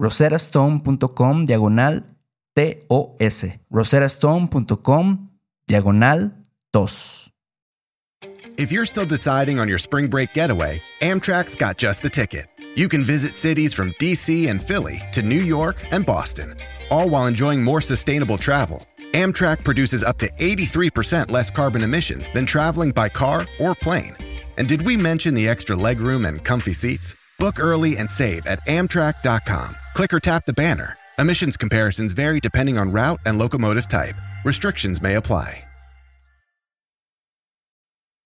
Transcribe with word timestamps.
roserastone.com 0.00 1.44
diagonal 1.46 2.02
TOS. 2.56 3.44
roserastone.com 3.72 5.30
diagonal 5.66 6.30
TOS. 6.72 7.30
If 8.56 8.70
you're 8.70 8.86
still 8.86 9.06
deciding 9.06 9.58
on 9.58 9.68
your 9.68 9.78
spring 9.78 10.06
break 10.06 10.32
getaway, 10.32 10.80
Amtrak's 11.00 11.56
got 11.56 11.76
just 11.76 12.02
the 12.02 12.10
ticket. 12.10 12.46
You 12.76 12.88
can 12.88 13.02
visit 13.02 13.32
cities 13.32 13.74
from 13.74 13.92
DC 13.94 14.48
and 14.48 14.62
Philly 14.62 15.00
to 15.12 15.22
New 15.22 15.40
York 15.40 15.76
and 15.90 16.06
Boston, 16.06 16.56
all 16.90 17.08
while 17.08 17.26
enjoying 17.26 17.62
more 17.62 17.80
sustainable 17.80 18.38
travel. 18.38 18.86
Amtrak 19.12 19.64
produces 19.64 20.02
up 20.04 20.18
to 20.18 20.28
83% 20.38 21.30
less 21.30 21.50
carbon 21.50 21.82
emissions 21.82 22.28
than 22.32 22.46
traveling 22.46 22.90
by 22.90 23.08
car 23.08 23.46
or 23.60 23.74
plane. 23.74 24.16
And 24.56 24.68
did 24.68 24.82
we 24.82 24.96
mention 24.96 25.34
the 25.34 25.48
extra 25.48 25.76
legroom 25.76 26.26
and 26.26 26.42
comfy 26.42 26.72
seats? 26.72 27.16
Book 27.38 27.58
early 27.58 27.96
and 27.96 28.10
save 28.10 28.46
at 28.46 28.64
Amtrak.com. 28.66 29.76
Click 29.94 30.12
or 30.12 30.20
tap 30.20 30.44
the 30.44 30.52
banner. 30.52 30.98
Emissions 31.18 31.56
comparisons 31.56 32.12
vary 32.12 32.40
depending 32.40 32.78
on 32.78 32.90
route 32.90 33.20
and 33.24 33.38
locomotive 33.38 33.88
type. 33.88 34.16
Restrictions 34.44 35.00
may 35.00 35.14
apply. 35.14 35.64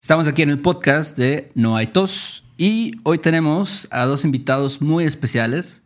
Estamos 0.00 0.26
aquí 0.26 0.42
en 0.42 0.50
el 0.50 0.58
podcast 0.58 1.16
de 1.16 1.52
No 1.54 1.76
hay 1.76 1.86
tos 1.86 2.44
y 2.56 2.92
hoy 3.02 3.18
tenemos 3.18 3.86
a 3.90 4.06
dos 4.06 4.24
invitados 4.24 4.80
muy 4.80 5.04
especiales. 5.04 5.82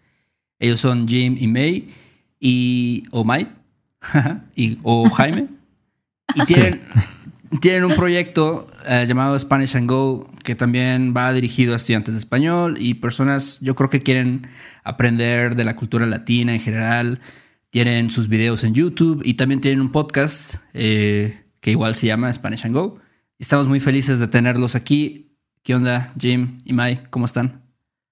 Ellos 0.60 0.80
son 0.80 1.08
Jim 1.08 1.36
y 1.38 1.48
May 1.48 1.88
y 2.38 3.02
o 3.10 3.24
May 3.24 3.48
y 4.54 4.78
o 4.82 5.10
Jaime 5.10 5.48
y 6.34 6.44
tienen, 6.44 6.80
tienen 7.60 7.84
un 7.84 7.96
proyecto 7.96 8.68
eh, 8.86 9.04
llamado 9.06 9.38
Spanish 9.38 9.76
and 9.76 9.90
Go 9.90 10.30
que 10.44 10.54
también 10.54 11.12
va 11.14 11.32
dirigido 11.32 11.72
a 11.72 11.76
estudiantes 11.76 12.14
de 12.14 12.20
español 12.20 12.76
y 12.78 12.94
personas 12.94 13.58
yo 13.60 13.74
creo 13.74 13.90
que 13.90 14.00
quieren 14.00 14.46
aprender 14.84 15.56
de 15.56 15.64
la 15.64 15.74
cultura 15.76 16.06
latina 16.06 16.54
en 16.54 16.60
general. 16.60 17.20
Tienen 17.68 18.12
sus 18.12 18.28
videos 18.28 18.62
en 18.62 18.74
YouTube 18.74 19.22
y 19.24 19.34
también 19.34 19.60
tienen 19.60 19.80
un 19.80 19.90
podcast 19.90 20.54
eh, 20.72 21.42
que 21.60 21.72
igual 21.72 21.96
se 21.96 22.06
llama 22.06 22.32
Spanish 22.32 22.64
and 22.64 22.74
Go. 22.74 23.03
Estamos 23.44 23.68
muy 23.68 23.78
felices 23.78 24.18
de 24.20 24.26
tenerlos 24.26 24.74
aquí. 24.74 25.36
¿Qué 25.62 25.74
onda, 25.74 26.14
Jim 26.18 26.60
y 26.64 26.72
Mai? 26.72 26.98
¿Cómo 27.10 27.26
están? 27.26 27.60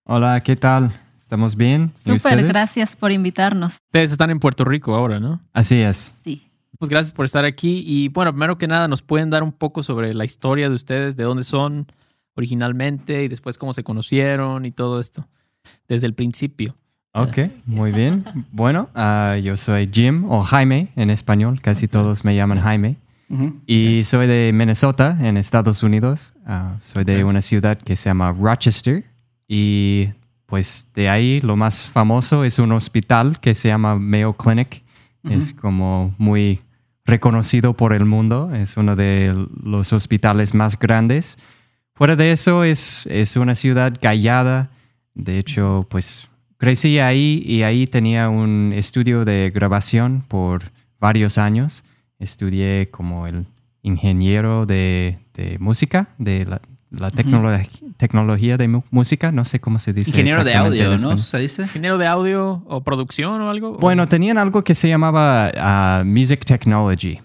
Hola, 0.04 0.42
¿qué 0.42 0.56
tal? 0.56 0.92
¿Estamos 1.16 1.56
bien? 1.56 1.90
¿Y 1.94 1.98
Súper, 2.00 2.16
ustedes? 2.16 2.48
gracias 2.48 2.96
por 2.96 3.12
invitarnos. 3.12 3.78
Ustedes 3.86 4.12
están 4.12 4.28
en 4.28 4.38
Puerto 4.38 4.62
Rico 4.66 4.94
ahora, 4.94 5.20
¿no? 5.20 5.40
Así 5.54 5.80
es. 5.80 6.12
Sí. 6.22 6.50
Pues 6.78 6.90
gracias 6.90 7.14
por 7.14 7.24
estar 7.24 7.46
aquí. 7.46 7.82
Y 7.86 8.08
bueno, 8.08 8.30
primero 8.32 8.58
que 8.58 8.66
nada, 8.66 8.88
¿nos 8.88 9.00
pueden 9.00 9.30
dar 9.30 9.42
un 9.42 9.52
poco 9.52 9.82
sobre 9.82 10.12
la 10.12 10.26
historia 10.26 10.68
de 10.68 10.74
ustedes, 10.74 11.16
de 11.16 11.24
dónde 11.24 11.44
son 11.44 11.86
originalmente 12.34 13.24
y 13.24 13.28
después 13.28 13.56
cómo 13.56 13.72
se 13.72 13.82
conocieron 13.82 14.66
y 14.66 14.70
todo 14.70 15.00
esto? 15.00 15.26
Desde 15.88 16.06
el 16.06 16.12
principio. 16.12 16.76
Ok, 17.14 17.38
muy 17.64 17.90
bien. 17.90 18.22
Bueno, 18.52 18.90
ah, 18.94 19.38
yo 19.42 19.56
soy 19.56 19.88
Jim 19.90 20.30
o 20.30 20.42
Jaime 20.42 20.92
en 20.94 21.08
español. 21.08 21.62
Casi 21.62 21.88
todos 21.88 22.22
me 22.22 22.36
llaman 22.36 22.60
Jaime. 22.60 22.96
Y 23.66 24.02
soy 24.04 24.26
de 24.26 24.52
Minnesota, 24.52 25.16
en 25.20 25.36
Estados 25.36 25.82
Unidos. 25.82 26.34
Ah, 26.44 26.76
soy 26.82 27.04
de 27.04 27.24
una 27.24 27.40
ciudad 27.40 27.78
que 27.78 27.96
se 27.96 28.10
llama 28.10 28.32
Rochester. 28.32 29.04
Y 29.48 30.10
pues 30.46 30.88
de 30.94 31.08
ahí 31.08 31.40
lo 31.40 31.56
más 31.56 31.88
famoso 31.88 32.44
es 32.44 32.58
un 32.58 32.72
hospital 32.72 33.40
que 33.40 33.54
se 33.54 33.68
llama 33.68 33.96
Mayo 33.96 34.34
Clinic. 34.34 34.82
Es 35.24 35.54
como 35.54 36.14
muy 36.18 36.60
reconocido 37.06 37.74
por 37.74 37.94
el 37.94 38.04
mundo. 38.04 38.52
Es 38.54 38.76
uno 38.76 38.96
de 38.96 39.34
los 39.62 39.92
hospitales 39.92 40.52
más 40.52 40.78
grandes. 40.78 41.38
Fuera 41.94 42.16
de 42.16 42.32
eso, 42.32 42.64
es, 42.64 43.06
es 43.06 43.36
una 43.36 43.54
ciudad 43.54 43.96
callada. 44.00 44.70
De 45.14 45.38
hecho, 45.38 45.86
pues 45.88 46.28
crecí 46.58 46.98
ahí 46.98 47.42
y 47.46 47.62
ahí 47.62 47.86
tenía 47.86 48.28
un 48.28 48.72
estudio 48.74 49.24
de 49.24 49.50
grabación 49.54 50.24
por 50.28 50.64
varios 50.98 51.38
años. 51.38 51.82
Estudié 52.22 52.88
como 52.90 53.26
el 53.26 53.46
ingeniero 53.82 54.64
de, 54.64 55.18
de 55.34 55.58
música, 55.58 56.08
de 56.18 56.44
la, 56.44 56.60
la 56.90 57.10
tecnolo- 57.10 57.66
tecnología 57.96 58.56
de 58.56 58.68
música. 58.90 59.32
No 59.32 59.44
sé 59.44 59.58
cómo 59.60 59.78
se 59.78 59.92
dice. 59.92 60.10
Ingeniero 60.10 60.44
de 60.44 60.54
audio, 60.54 60.96
¿no? 60.98 61.16
¿Se 61.16 61.38
dice? 61.38 61.62
¿Ingeniero 61.62 61.98
de 61.98 62.06
audio 62.06 62.62
o 62.66 62.80
producción 62.82 63.40
o 63.40 63.50
algo? 63.50 63.72
Bueno, 63.78 64.06
tenían 64.06 64.38
algo 64.38 64.62
que 64.62 64.74
se 64.74 64.88
llamaba 64.88 65.50
ah, 65.56 66.02
Music 66.04 66.44
Technology. 66.44 67.18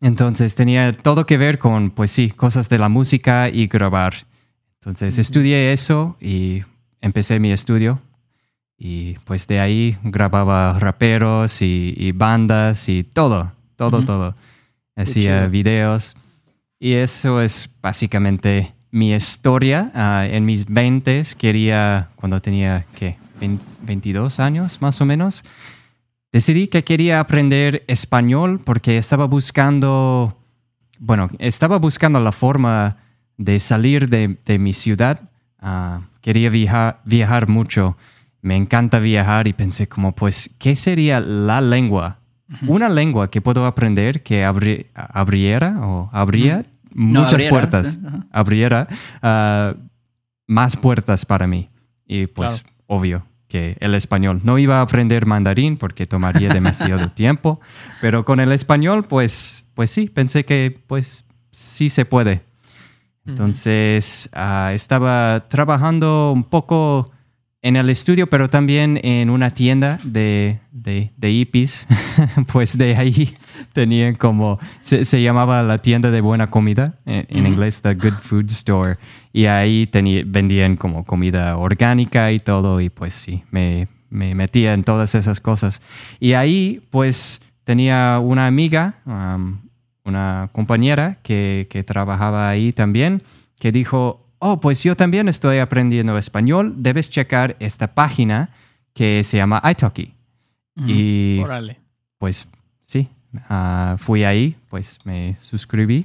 Entonces 0.00 0.54
tenía 0.56 0.92
todo 0.96 1.26
que 1.26 1.36
ver 1.38 1.58
con, 1.58 1.90
pues 1.90 2.10
sí, 2.10 2.30
cosas 2.30 2.68
de 2.68 2.78
la 2.78 2.88
música 2.88 3.48
y 3.48 3.66
grabar. 3.68 4.14
Entonces 4.80 5.16
estudié 5.18 5.72
eso 5.72 6.16
y 6.20 6.62
empecé 7.00 7.38
mi 7.38 7.52
estudio. 7.52 8.00
Y 8.76 9.14
pues 9.24 9.46
de 9.46 9.60
ahí 9.60 9.96
grababa 10.02 10.76
raperos 10.78 11.62
y, 11.62 11.94
y 11.96 12.10
bandas 12.10 12.88
y 12.88 13.04
todo, 13.04 13.52
todo, 13.76 14.02
todo. 14.04 14.34
hacía 14.96 15.46
videos. 15.46 16.16
Y 16.78 16.94
eso 16.94 17.40
es 17.40 17.70
básicamente 17.80 18.72
mi 18.90 19.12
historia. 19.14 19.90
Ah, 19.94 20.26
en 20.28 20.44
mis 20.44 20.66
20 20.66 21.22
quería, 21.38 22.08
cuando 22.16 22.40
tenía, 22.40 22.86
¿qué? 22.94 23.16
20 23.40 23.72
22 23.82 24.40
años 24.40 24.80
más 24.80 25.00
o 25.00 25.04
menos, 25.04 25.44
decidí 26.32 26.68
que 26.68 26.84
quería 26.84 27.20
aprender 27.20 27.84
español 27.86 28.60
porque 28.64 28.98
estaba 28.98 29.26
buscando, 29.26 30.36
bueno, 30.98 31.28
estaba 31.38 31.78
buscando 31.78 32.20
la 32.20 32.32
forma 32.32 32.98
de 33.36 33.58
salir 33.58 34.08
de, 34.08 34.38
de 34.44 34.58
mi 34.58 34.72
ciudad. 34.72 35.30
Ah, 35.58 36.02
quería 36.20 36.50
viajar, 36.50 37.00
viajar 37.04 37.48
mucho. 37.48 37.96
Me 38.40 38.56
encanta 38.56 38.98
viajar 38.98 39.46
y 39.46 39.52
pensé 39.52 39.88
como, 39.88 40.14
pues, 40.14 40.54
¿qué 40.58 40.74
sería 40.74 41.20
la 41.20 41.60
lengua? 41.60 42.18
Una 42.66 42.88
lengua 42.88 43.30
que 43.30 43.40
puedo 43.40 43.66
aprender 43.66 44.22
que 44.22 44.44
abri- 44.44 44.86
abriera 44.94 45.76
o 45.80 46.10
abría 46.12 46.64
No, 46.94 47.20
muchas 47.20 47.34
abriera, 47.34 47.50
puertas. 47.50 47.92
sí. 47.92 47.98
Abriera 48.30 48.88
ah, 49.22 49.74
más 50.46 50.76
puertas 50.76 51.24
para 51.24 51.46
mí. 51.46 51.70
Y 52.06 52.26
pues, 52.26 52.60
Claro. 52.62 52.74
obvio 52.88 53.22
que 53.48 53.76
el 53.80 53.94
español. 53.94 54.40
No 54.44 54.58
iba 54.58 54.78
a 54.78 54.82
aprender 54.82 55.24
mandarín 55.26 55.76
porque 55.76 56.06
tomaría 56.06 56.48
demasiado 56.52 57.08
tiempo, 57.10 57.60
pero 58.00 58.24
con 58.24 58.40
el 58.40 58.50
español, 58.52 59.04
pues, 59.04 59.66
pues 59.74 59.90
sí, 59.90 60.08
pensé 60.08 60.44
que 60.44 60.74
pues 60.86 61.24
sí 61.50 61.88
se 61.88 62.04
puede. 62.04 62.42
Entonces, 63.24 64.28
ah, 64.32 64.72
estaba 64.74 65.44
trabajando 65.48 66.32
un 66.32 66.42
poco 66.44 67.11
en 67.62 67.76
el 67.76 67.88
estudio, 67.90 68.26
pero 68.26 68.50
también 68.50 68.98
en 69.04 69.30
una 69.30 69.50
tienda 69.50 70.00
de, 70.02 70.58
de, 70.72 71.12
de 71.16 71.30
hippies. 71.30 71.86
pues 72.52 72.76
de 72.76 72.96
ahí 72.96 73.34
tenían 73.72 74.16
como, 74.16 74.58
se, 74.80 75.04
se 75.04 75.22
llamaba 75.22 75.62
la 75.62 75.78
tienda 75.78 76.10
de 76.10 76.20
buena 76.20 76.50
comida, 76.50 76.98
en, 77.06 77.24
en 77.28 77.46
inglés, 77.46 77.80
The 77.80 77.94
Good 77.94 78.18
Food 78.20 78.50
Store. 78.50 78.98
Y 79.32 79.46
ahí 79.46 79.86
tenía, 79.86 80.24
vendían 80.26 80.76
como 80.76 81.04
comida 81.04 81.56
orgánica 81.56 82.32
y 82.32 82.40
todo, 82.40 82.80
y 82.80 82.90
pues 82.90 83.14
sí, 83.14 83.44
me, 83.52 83.86
me 84.10 84.34
metía 84.34 84.74
en 84.74 84.82
todas 84.82 85.14
esas 85.14 85.40
cosas. 85.40 85.80
Y 86.18 86.32
ahí 86.32 86.82
pues 86.90 87.40
tenía 87.62 88.18
una 88.18 88.48
amiga, 88.48 88.96
um, 89.06 89.58
una 90.04 90.50
compañera 90.52 91.18
que, 91.22 91.68
que 91.70 91.84
trabajaba 91.84 92.48
ahí 92.48 92.72
también, 92.72 93.22
que 93.60 93.70
dijo, 93.70 94.26
oh, 94.44 94.58
pues 94.58 94.82
yo 94.82 94.96
también 94.96 95.28
estoy 95.28 95.58
aprendiendo 95.58 96.18
español, 96.18 96.74
debes 96.78 97.08
checar 97.08 97.56
esta 97.60 97.94
página 97.94 98.50
que 98.92 99.22
se 99.22 99.36
llama 99.36 99.62
italki. 99.64 100.14
Y 100.74 101.38
Órale. 101.40 101.78
pues 102.18 102.48
sí, 102.82 103.08
ah, 103.48 103.94
fui 103.98 104.24
ahí, 104.24 104.56
pues 104.68 104.98
me 105.04 105.36
suscribí. 105.40 106.04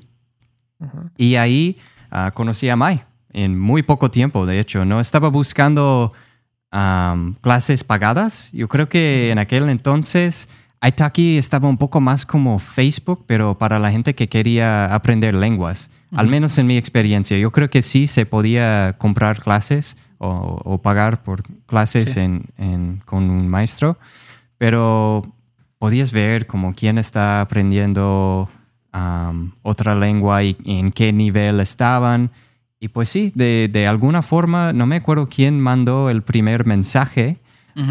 Y 1.17 1.35
ahí 1.35 1.77
ah, 2.11 2.29
conocí 2.31 2.69
a 2.69 2.75
Mai 2.75 3.01
en 3.33 3.57
muy 3.59 3.81
poco 3.81 4.11
tiempo, 4.11 4.45
de 4.45 4.59
hecho. 4.59 4.85
No 4.85 4.99
estaba 4.99 5.29
buscando 5.29 6.13
am, 6.69 7.35
clases 7.41 7.83
pagadas. 7.83 8.51
Yo 8.53 8.67
creo 8.67 8.87
que 8.87 9.31
en 9.31 9.39
aquel 9.39 9.67
entonces 9.67 10.47
Italki 10.85 11.39
estaba 11.39 11.67
un 11.67 11.77
poco 11.77 12.01
más 12.01 12.23
como 12.23 12.59
Facebook, 12.59 13.25
pero 13.25 13.57
para 13.57 13.79
la 13.79 13.89
gente 13.89 14.13
que 14.13 14.29
quería 14.29 14.93
aprender 14.93 15.33
lenguas. 15.33 15.89
Al 16.15 16.27
menos 16.27 16.57
en 16.57 16.67
mi 16.67 16.77
experiencia. 16.77 17.37
Yo 17.37 17.51
creo 17.51 17.69
que 17.69 17.81
sí 17.81 18.07
se 18.07 18.25
podía 18.25 18.95
comprar 18.97 19.41
clases 19.41 19.97
o, 20.19 20.61
o 20.63 20.77
pagar 20.81 21.21
por 21.23 21.43
clases 21.65 22.13
Sí. 22.13 22.19
en- 22.21 22.45
en- 22.57 23.01
con 23.05 23.29
un 23.29 23.47
maestro, 23.47 23.97
pero 24.57 25.23
podías 25.79 26.11
ver 26.11 26.47
como 26.47 26.73
quién 26.73 26.97
está 26.97 27.41
aprendiendo 27.41 28.49
otra 29.61 29.93
lengua 29.93 30.41
y 30.43 30.57
en 30.65 30.91
qué 30.91 31.13
nivel 31.13 31.59
estaban. 31.59 32.31
Y 32.79 32.87
pues 32.87 33.09
sí, 33.09 33.31
de, 33.35 33.69
de 33.71 33.85
alguna 33.87 34.21
forma, 34.23 34.73
no 34.73 34.85
me 34.87 34.95
acuerdo 34.95 35.27
quién 35.27 35.59
mandó 35.59 36.09
el 36.09 36.23
primer 36.23 36.65
mensaje, 36.65 37.37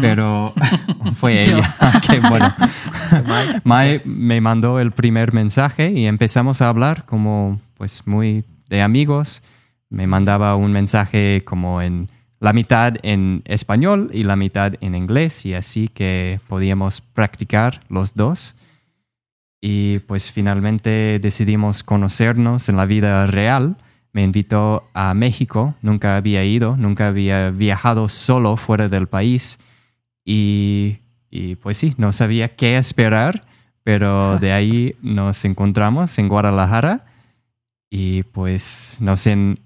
pero 0.01 0.53
fue 1.15 1.45
ella. 1.45 1.63
Qué 2.09 2.19
bueno. 2.19 2.53
Mai 3.63 4.01
me 4.03 4.41
mandó 4.41 4.79
el 4.81 4.91
primer 4.91 5.31
mensaje 5.33 5.91
y 5.91 6.07
empezamos 6.07 6.61
a 6.61 6.67
hablar 6.67 7.05
como 7.05 7.61
pues 7.77 8.05
muy 8.05 8.43
de 8.69 8.81
amigos. 8.81 9.43
Me 9.89 10.07
mandaba 10.07 10.55
un 10.55 10.71
mensaje 10.71 11.43
como 11.45 11.81
en 11.81 12.09
la 12.39 12.53
mitad 12.53 12.95
en 13.03 13.41
español 13.45 14.09
y 14.13 14.23
la 14.23 14.35
mitad 14.35 14.73
en 14.81 14.95
inglés 14.95 15.45
y 15.45 15.53
así 15.53 15.87
que 15.87 16.39
podíamos 16.47 17.01
practicar 17.01 17.81
los 17.89 18.15
dos. 18.15 18.55
Y 19.59 19.99
pues 19.99 20.31
finalmente 20.31 21.19
decidimos 21.19 21.83
conocernos 21.83 22.69
en 22.69 22.77
la 22.77 22.85
vida 22.85 23.25
real. 23.25 23.77
Me 24.13 24.23
invitó 24.23 24.87
a 24.93 25.13
México, 25.13 25.75
nunca 25.81 26.15
había 26.15 26.43
ido, 26.43 26.77
nunca 26.77 27.07
había 27.07 27.49
viajado 27.49 28.07
solo 28.07 28.55
fuera 28.57 28.87
del 28.87 29.07
país. 29.07 29.59
Y, 30.23 30.97
y, 31.29 31.55
pues 31.55 31.77
sí, 31.77 31.95
no 31.97 32.11
sabía 32.11 32.55
qué 32.55 32.77
esperar, 32.77 33.41
pero 33.83 34.37
de 34.39 34.51
ahí 34.51 34.95
nos 35.01 35.43
encontramos 35.45 36.17
en 36.19 36.27
Guadalajara 36.27 37.06
y 37.89 38.23
pues 38.23 38.97
nos, 38.99 39.25
en- 39.27 39.59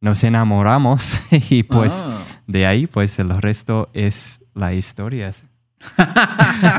nos 0.00 0.24
enamoramos 0.24 1.20
y 1.50 1.62
pues 1.62 2.02
Ah. 2.04 2.18
de 2.46 2.66
ahí 2.66 2.86
pues 2.86 3.18
el 3.18 3.30
resto 3.40 3.88
es 3.94 4.42
la 4.54 4.74
historia. 4.74 5.32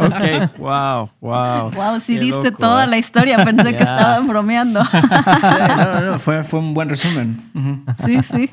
Ok, 0.02 0.58
wow, 0.58 1.10
wow. 1.22 1.72
Wow, 1.72 2.00
sí 2.00 2.16
Qué 2.16 2.22
diste 2.22 2.46
loco, 2.52 2.58
toda 2.58 2.86
¿eh? 2.86 2.88
la 2.88 2.98
historia. 2.98 3.44
Pensé 3.46 3.64
que 3.66 3.70
estaban 3.84 4.28
bromeando. 4.28 4.84
Sí, 4.84 4.98
no, 5.78 5.94
no, 5.94 6.02
no, 6.02 6.20
fue, 6.20 6.44
fue 6.44 6.60
un 6.60 6.74
buen 6.74 6.90
resumen. 6.90 7.86
Sí, 8.04 8.22
sí. 8.24 8.50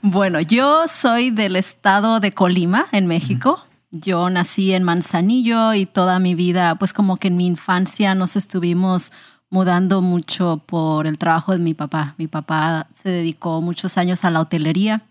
Bueno, 0.00 0.40
yo 0.40 0.84
soy 0.88 1.30
del 1.30 1.56
estado 1.56 2.20
de 2.20 2.32
Colima, 2.32 2.86
en 2.92 3.06
México. 3.06 3.62
Yo 3.90 4.28
nací 4.30 4.72
en 4.72 4.84
Manzanillo 4.84 5.74
y 5.74 5.86
toda 5.86 6.18
mi 6.18 6.34
vida, 6.34 6.74
pues 6.76 6.92
como 6.92 7.16
que 7.18 7.28
en 7.28 7.36
mi 7.36 7.46
infancia 7.46 8.14
nos 8.14 8.36
estuvimos 8.36 9.12
mudando 9.54 10.02
mucho 10.02 10.60
por 10.66 11.06
el 11.06 11.16
trabajo 11.16 11.52
de 11.52 11.58
mi 11.58 11.74
papá. 11.74 12.16
Mi 12.18 12.26
papá 12.26 12.88
se 12.92 13.08
dedicó 13.08 13.60
muchos 13.60 13.96
años 13.98 14.24
a 14.24 14.30
la 14.30 14.40
hotelería, 14.40 15.02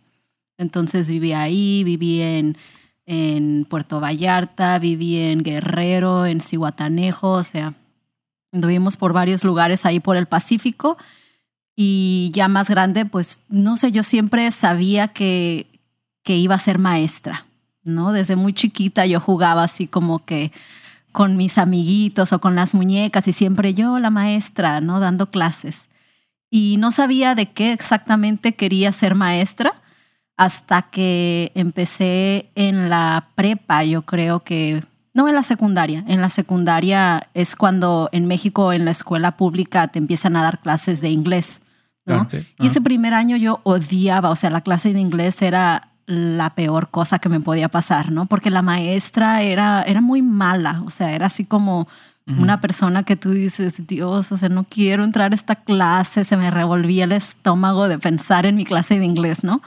entonces 0.57 1.07
viví 1.07 1.31
ahí, 1.31 1.85
viví 1.85 2.21
en, 2.21 2.57
en 3.05 3.63
Puerto 3.63 4.01
Vallarta, 4.01 4.79
viví 4.79 5.17
en 5.17 5.43
Guerrero, 5.43 6.25
en 6.25 6.41
Cihuatanejo, 6.41 7.31
o 7.31 7.43
sea, 7.45 7.73
anduvimos 8.51 8.97
por 8.97 9.13
varios 9.13 9.45
lugares 9.45 9.85
ahí 9.85 10.01
por 10.01 10.17
el 10.17 10.25
Pacífico 10.25 10.97
y 11.73 12.29
ya 12.33 12.49
más 12.49 12.69
grande, 12.69 13.05
pues 13.05 13.39
no 13.47 13.77
sé, 13.77 13.93
yo 13.93 14.03
siempre 14.03 14.51
sabía 14.51 15.07
que, 15.07 15.67
que 16.21 16.35
iba 16.35 16.55
a 16.55 16.59
ser 16.59 16.79
maestra, 16.79 17.45
¿no? 17.81 18.11
Desde 18.11 18.35
muy 18.35 18.51
chiquita 18.51 19.05
yo 19.05 19.21
jugaba 19.21 19.63
así 19.63 19.87
como 19.87 20.25
que 20.25 20.51
con 21.13 21.37
mis 21.37 21.57
amiguitos 21.57 22.33
o 22.33 22.41
con 22.41 22.55
las 22.55 22.73
muñecas 22.73 23.27
y 23.29 23.33
siempre 23.33 23.73
yo 23.73 23.99
la 23.99 24.09
maestra, 24.09 24.81
¿no? 24.81 24.99
Dando 24.99 25.31
clases. 25.31 25.87
Y 26.49 26.75
no 26.77 26.91
sabía 26.91 27.35
de 27.35 27.51
qué 27.51 27.71
exactamente 27.71 28.55
quería 28.55 28.91
ser 28.91 29.15
maestra 29.15 29.73
hasta 30.35 30.81
que 30.81 31.51
empecé 31.55 32.49
en 32.55 32.89
la 32.89 33.29
prepa, 33.35 33.83
yo 33.83 34.01
creo 34.01 34.41
que, 34.41 34.83
no 35.13 35.27
en 35.27 35.35
la 35.35 35.43
secundaria, 35.43 36.03
en 36.07 36.19
la 36.19 36.29
secundaria 36.29 37.29
es 37.35 37.55
cuando 37.55 38.09
en 38.11 38.27
México 38.27 38.73
en 38.73 38.83
la 38.83 38.91
escuela 38.91 39.37
pública 39.37 39.87
te 39.87 39.99
empiezan 39.99 40.35
a 40.35 40.43
dar 40.43 40.59
clases 40.59 40.99
de 40.99 41.09
inglés, 41.09 41.61
¿no? 42.05 42.15
Ah, 42.15 42.27
sí. 42.29 42.45
Y 42.59 42.67
ese 42.67 42.81
primer 42.81 43.13
año 43.13 43.37
yo 43.37 43.61
odiaba, 43.63 44.31
o 44.31 44.35
sea, 44.35 44.49
la 44.49 44.61
clase 44.61 44.91
de 44.93 44.99
inglés 44.99 45.41
era 45.43 45.92
la 46.05 46.55
peor 46.55 46.89
cosa 46.89 47.19
que 47.19 47.29
me 47.29 47.39
podía 47.39 47.69
pasar, 47.69 48.11
¿no? 48.11 48.25
Porque 48.25 48.49
la 48.49 48.61
maestra 48.61 49.41
era, 49.41 49.83
era 49.83 50.01
muy 50.01 50.21
mala, 50.21 50.81
o 50.85 50.89
sea, 50.89 51.11
era 51.13 51.27
así 51.27 51.45
como 51.45 51.87
una 52.25 52.61
persona 52.61 53.03
que 53.03 53.17
tú 53.17 53.31
dices, 53.31 53.85
Dios, 53.85 54.31
o 54.31 54.37
sea, 54.37 54.47
no 54.47 54.63
quiero 54.63 55.03
entrar 55.03 55.33
a 55.33 55.35
esta 55.35 55.55
clase, 55.55 56.23
se 56.23 56.37
me 56.37 56.49
revolvía 56.51 57.03
el 57.03 57.11
estómago 57.11 57.89
de 57.89 57.99
pensar 57.99 58.45
en 58.45 58.55
mi 58.55 58.63
clase 58.63 58.97
de 58.97 59.03
inglés, 59.03 59.43
¿no? 59.43 59.61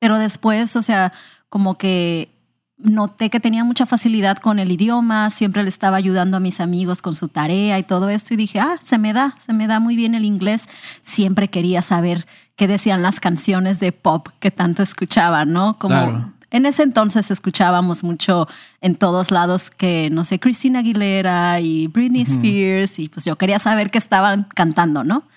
Pero 0.00 0.18
después, 0.18 0.74
o 0.74 0.82
sea, 0.82 1.12
como 1.48 1.78
que 1.78 2.33
noté 2.76 3.30
que 3.30 3.38
tenía 3.40 3.62
mucha 3.64 3.86
facilidad 3.86 4.38
con 4.38 4.58
el 4.58 4.70
idioma, 4.72 5.30
siempre 5.30 5.62
le 5.62 5.68
estaba 5.68 5.96
ayudando 5.96 6.36
a 6.36 6.40
mis 6.40 6.60
amigos 6.60 7.02
con 7.02 7.14
su 7.14 7.28
tarea 7.28 7.78
y 7.78 7.84
todo 7.84 8.08
esto 8.08 8.34
y 8.34 8.36
dije, 8.36 8.58
ah, 8.60 8.76
se 8.80 8.98
me 8.98 9.12
da, 9.12 9.36
se 9.38 9.52
me 9.52 9.66
da 9.66 9.78
muy 9.80 9.94
bien 9.96 10.14
el 10.14 10.24
inglés. 10.24 10.66
Siempre 11.02 11.48
quería 11.48 11.82
saber 11.82 12.26
qué 12.56 12.66
decían 12.66 13.02
las 13.02 13.20
canciones 13.20 13.78
de 13.80 13.92
pop 13.92 14.28
que 14.40 14.50
tanto 14.50 14.82
escuchaba, 14.82 15.44
¿no? 15.44 15.78
Como 15.78 15.94
Claro. 15.94 16.32
en 16.50 16.66
ese 16.66 16.82
entonces 16.82 17.30
escuchábamos 17.30 18.02
mucho 18.02 18.48
en 18.80 18.96
todos 18.96 19.30
lados 19.30 19.70
que, 19.70 20.08
no 20.10 20.24
sé, 20.24 20.40
Christina 20.40 20.80
Aguilera 20.80 21.60
y 21.60 21.86
Britney 21.86 22.22
Spears 22.22 22.98
y 22.98 23.08
pues 23.08 23.24
yo 23.24 23.36
quería 23.36 23.60
saber 23.60 23.90
qué 23.90 23.98
estaban 23.98 24.48
cantando, 24.54 25.04
¿no? 25.04 25.20
Claro, 25.20 25.28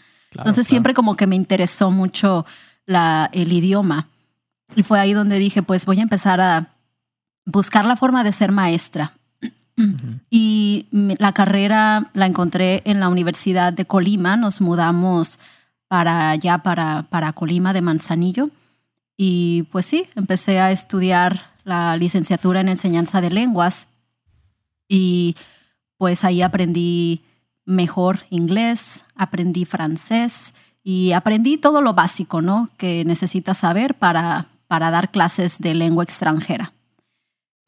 Entonces 0.49 0.65
claro. 0.65 0.69
siempre 0.69 0.93
como 0.95 1.15
que 1.15 1.27
me 1.27 1.35
interesó 1.35 1.91
mucho 1.91 2.45
la, 2.87 3.29
el 3.31 3.51
idioma. 3.51 4.07
Y 4.75 4.83
fue 4.83 4.99
ahí 4.99 5.13
donde 5.13 5.37
dije, 5.39 5.61
pues 5.63 5.85
voy 5.85 5.99
a 5.99 6.03
empezar 6.03 6.41
a 6.41 6.73
buscar 7.47 7.85
la 7.85 7.95
forma 7.95 8.23
de 8.23 8.31
ser 8.31 8.51
maestra. 8.51 9.13
Y 10.31 10.87
la 10.91 11.33
carrera 11.33 12.09
la 12.13 12.25
encontré 12.25 12.81
en 12.85 12.99
la 12.99 13.09
Universidad 13.09 13.71
de 13.73 13.85
Colima. 13.85 14.35
Nos 14.35 14.59
mudamos 14.59 15.39
para 15.87 16.31
allá, 16.31 16.57
para, 16.59 17.03
para 17.03 17.33
Colima 17.33 17.73
de 17.73 17.81
Manzanillo. 17.81 18.49
Y 19.15 19.63
pues 19.71 19.85
sí, 19.85 20.07
empecé 20.15 20.59
a 20.59 20.71
estudiar 20.71 21.51
la 21.63 21.95
licenciatura 21.95 22.59
en 22.59 22.69
enseñanza 22.69 23.21
de 23.21 23.29
lenguas. 23.29 23.87
Y 24.89 25.35
pues 25.97 26.23
ahí 26.23 26.41
aprendí 26.41 27.21
mejor 27.65 28.21
inglés, 28.29 29.05
aprendí 29.15 29.65
francés 29.65 30.55
y 30.83 31.11
aprendí 31.11 31.57
todo 31.57 31.81
lo 31.81 31.93
básico, 31.93 32.41
¿no? 32.41 32.67
Que 32.77 33.05
necesitas 33.05 33.59
saber 33.59 33.93
para, 33.93 34.47
para 34.67 34.89
dar 34.89 35.11
clases 35.11 35.59
de 35.59 35.75
lengua 35.75 36.03
extranjera. 36.03 36.73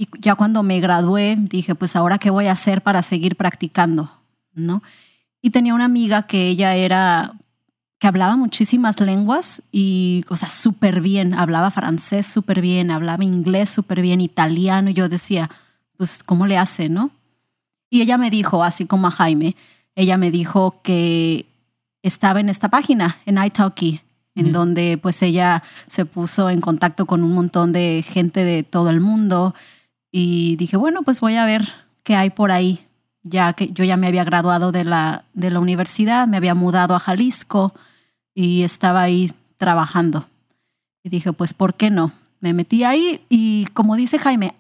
Y 0.02 0.08
ya 0.22 0.36
cuando 0.36 0.64
me 0.64 0.80
gradué, 0.80 1.36
dije, 1.38 1.76
pues 1.76 1.98
ahora 1.98 2.20
qué 2.20 2.30
voy 2.30 2.48
a 2.48 2.54
hacer 2.54 2.82
para 2.82 3.04
seguir 3.04 3.36
practicando, 3.36 4.10
¿no? 4.54 4.82
Y 5.42 5.50
tenía 5.50 5.74
una 5.74 5.84
amiga 5.84 6.26
que 6.26 6.48
ella 6.48 6.74
era, 6.74 7.34
que 8.00 8.08
hablaba 8.08 8.38
muchísimas 8.38 9.02
lenguas 9.02 9.62
y, 9.74 10.24
o 10.30 10.38
sea, 10.38 10.48
súper 10.48 11.02
bien, 11.02 11.34
hablaba 11.34 11.70
francés 11.70 12.28
súper 12.28 12.62
bien, 12.62 12.92
hablaba 12.92 13.26
inglés 13.26 13.72
súper 13.72 14.00
bien, 14.00 14.22
italiano. 14.22 14.90
Y 14.90 14.94
yo 14.94 15.10
decía, 15.10 15.50
pues, 15.98 16.24
¿cómo 16.24 16.48
le 16.48 16.58
hace, 16.58 16.88
no? 16.88 17.12
Y 17.90 18.02
ella 18.02 18.18
me 18.18 18.30
dijo, 18.30 18.64
así 18.64 18.86
como 18.86 19.08
a 19.08 19.12
Jaime, 19.12 19.58
ella 19.96 20.16
me 20.16 20.32
dijo 20.32 20.80
que 20.82 21.46
estaba 22.04 22.40
en 22.40 22.48
esta 22.48 22.70
página, 22.70 23.18
en 23.26 23.38
italki, 23.44 24.00
en 24.34 24.54
donde 24.54 24.98
pues 24.98 25.22
ella 25.24 25.62
se 25.90 26.06
puso 26.06 26.50
en 26.50 26.62
contacto 26.62 27.06
con 27.06 27.22
un 27.22 27.34
montón 27.34 27.74
de 27.74 28.02
gente 28.08 28.46
de 28.46 28.64
todo 28.64 28.90
el 28.90 29.02
mundo 29.02 29.54
y 30.12 30.56
dije, 30.56 30.78
bueno, 30.78 31.04
pues 31.04 31.22
voy 31.22 31.36
a 31.36 31.46
ver 31.46 31.68
qué 32.04 32.16
hay 32.16 32.30
por 32.30 32.52
ahí, 32.52 32.86
ya 33.24 33.54
que 33.54 33.72
yo 33.72 33.84
ya 33.84 33.98
me 33.98 34.08
había 34.08 34.24
graduado 34.24 34.72
de 34.72 34.84
la, 34.84 35.26
de 35.34 35.52
la 35.52 35.60
universidad, 35.60 36.28
me 36.28 36.38
había 36.38 36.56
mudado 36.56 36.96
a 36.96 37.00
Jalisco 37.00 37.74
y 38.34 38.64
estaba 38.64 39.02
ahí 39.02 39.32
trabajando. 39.58 40.28
Y 41.04 41.10
dije, 41.10 41.34
pues, 41.34 41.54
¿por 41.54 41.76
qué 41.76 41.90
no? 41.90 42.12
Me 42.40 42.54
metí 42.54 42.84
ahí 42.84 43.22
y 43.30 43.66
como 43.74 43.96
dice 43.96 44.18
Jaime, 44.18 44.54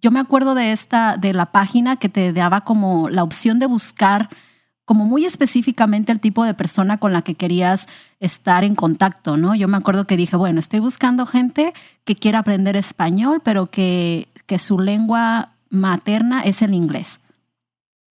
yo 0.00 0.10
me 0.10 0.20
acuerdo 0.20 0.54
de 0.54 0.72
esta, 0.72 1.16
de 1.16 1.32
la 1.32 1.46
página 1.46 1.96
que 1.96 2.08
te 2.08 2.32
daba 2.32 2.62
como 2.62 3.08
la 3.08 3.22
opción 3.22 3.60
de 3.60 3.66
buscar 3.66 4.28
como 4.84 5.04
muy 5.04 5.24
específicamente 5.24 6.10
el 6.12 6.20
tipo 6.20 6.44
de 6.44 6.54
persona 6.54 6.98
con 6.98 7.12
la 7.12 7.22
que 7.22 7.36
querías 7.36 7.86
estar 8.18 8.64
en 8.64 8.74
contacto, 8.74 9.36
¿no? 9.36 9.54
Yo 9.54 9.68
me 9.68 9.76
acuerdo 9.76 10.06
que 10.06 10.16
dije, 10.16 10.36
bueno, 10.36 10.58
estoy 10.58 10.80
buscando 10.80 11.24
gente 11.24 11.72
que 12.04 12.16
quiera 12.16 12.40
aprender 12.40 12.76
español, 12.76 13.40
pero 13.44 13.70
que, 13.70 14.28
que 14.52 14.58
su 14.58 14.78
lengua 14.78 15.54
materna 15.70 16.42
es 16.42 16.60
el 16.60 16.74
inglés. 16.74 17.20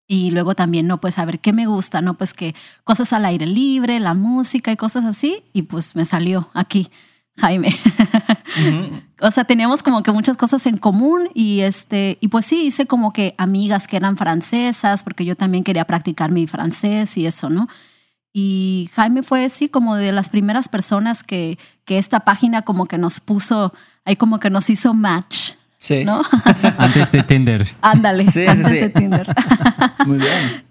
Y 0.07 0.31
luego 0.31 0.55
también, 0.55 0.87
no, 0.87 0.99
pues 0.99 1.19
a 1.19 1.25
ver 1.25 1.39
qué 1.39 1.53
me 1.53 1.67
gusta, 1.67 2.01
¿no? 2.01 2.15
Pues 2.15 2.33
que 2.33 2.55
cosas 2.83 3.13
al 3.13 3.25
aire 3.25 3.45
libre, 3.45 3.99
la 3.99 4.15
música 4.15 4.71
y 4.71 4.75
cosas 4.75 5.05
así. 5.05 5.43
Y 5.53 5.61
pues 5.61 5.95
me 5.95 6.03
salió 6.03 6.49
aquí 6.55 6.89
Jaime. 7.37 7.75
o 9.21 9.29
sea, 9.29 9.43
teníamos 9.43 9.83
como 9.83 10.01
que 10.01 10.11
muchas 10.11 10.35
cosas 10.35 10.65
en 10.65 10.77
común 10.77 11.29
y 11.35 11.59
este, 11.59 12.17
y 12.21 12.29
pues 12.29 12.47
sí, 12.47 12.65
hice 12.65 12.87
como 12.87 13.13
que 13.13 13.35
amigas 13.37 13.87
que 13.87 13.97
eran 13.97 14.17
francesas, 14.17 15.03
porque 15.03 15.23
yo 15.23 15.35
también 15.35 15.63
quería 15.63 15.85
practicar 15.85 16.31
mi 16.31 16.47
francés 16.47 17.17
y 17.17 17.27
eso, 17.27 17.51
¿no? 17.51 17.67
Y 18.33 18.89
Jaime 18.95 19.21
fue 19.21 19.45
así 19.45 19.69
como 19.69 19.95
de 19.95 20.11
las 20.11 20.31
primeras 20.31 20.69
personas 20.69 21.21
que, 21.21 21.59
que 21.85 21.99
esta 21.99 22.21
página 22.21 22.63
como 22.63 22.87
que 22.87 22.97
nos 22.97 23.19
puso, 23.19 23.75
ahí 24.05 24.15
como 24.15 24.39
que 24.39 24.49
nos 24.49 24.71
hizo 24.71 24.95
match. 24.95 25.51
Sí. 25.81 26.05
¿No? 26.05 26.21
Antes 26.77 27.11
de 27.11 27.23
Tinder. 27.23 27.67
Ándale, 27.81 28.23
Sí, 28.25 28.31
sí, 28.31 28.45
antes 28.45 28.67
sí. 28.67 28.75
de 28.75 28.89
Tinder. 28.89 29.27
Muy 30.05 30.19
bien. 30.19 30.63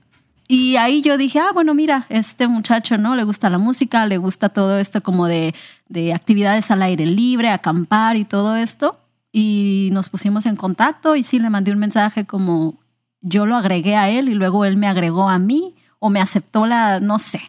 Y 0.47 0.77
ahí 0.77 1.03
yo 1.03 1.19
dije, 1.19 1.41
ah, 1.41 1.51
bueno, 1.53 1.75
mira, 1.75 2.07
este 2.09 2.47
muchacho, 2.47 2.97
¿no? 2.97 3.17
Le 3.17 3.25
gusta 3.25 3.51
la 3.51 3.59
música, 3.59 4.07
le 4.07 4.19
gusta 4.19 4.51
todo 4.51 4.79
esto 4.79 5.03
como 5.03 5.27
de, 5.27 5.53
de 5.89 6.15
actividades 6.15 6.71
al 6.71 6.83
aire 6.83 7.07
libre, 7.07 7.51
acampar 7.51 8.17
y 8.17 8.25
todo 8.25 8.55
esto. 8.55 9.01
Y 9.33 9.89
nos 9.93 10.09
pusimos 10.11 10.47
en 10.47 10.55
contacto 10.55 11.17
y 11.17 11.25
sí 11.25 11.41
le 11.41 11.51
mandé 11.51 11.73
un 11.73 11.79
mensaje 11.81 12.25
como 12.25 12.79
yo 13.21 13.47
lo 13.47 13.57
agregué 13.57 13.97
a 13.97 14.11
él 14.11 14.29
y 14.29 14.35
luego 14.35 14.65
él 14.65 14.77
me 14.77 14.87
agregó 14.87 15.29
a 15.29 15.39
mí 15.41 15.75
o 15.99 16.09
me 16.09 16.21
aceptó 16.21 16.67
la, 16.67 17.01
no 17.01 17.19
sé, 17.19 17.43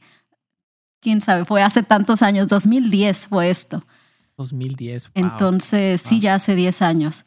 quién 0.99 1.21
sabe, 1.21 1.45
fue 1.45 1.61
hace 1.61 1.83
tantos 1.83 2.23
años, 2.23 2.47
2010 2.47 3.27
fue 3.27 3.49
esto. 3.51 3.83
2010. 4.37 5.11
wow. 5.13 5.23
Entonces, 5.23 6.01
sí, 6.01 6.19
ya 6.19 6.35
hace 6.35 6.55
10 6.55 6.81
años. 6.81 7.25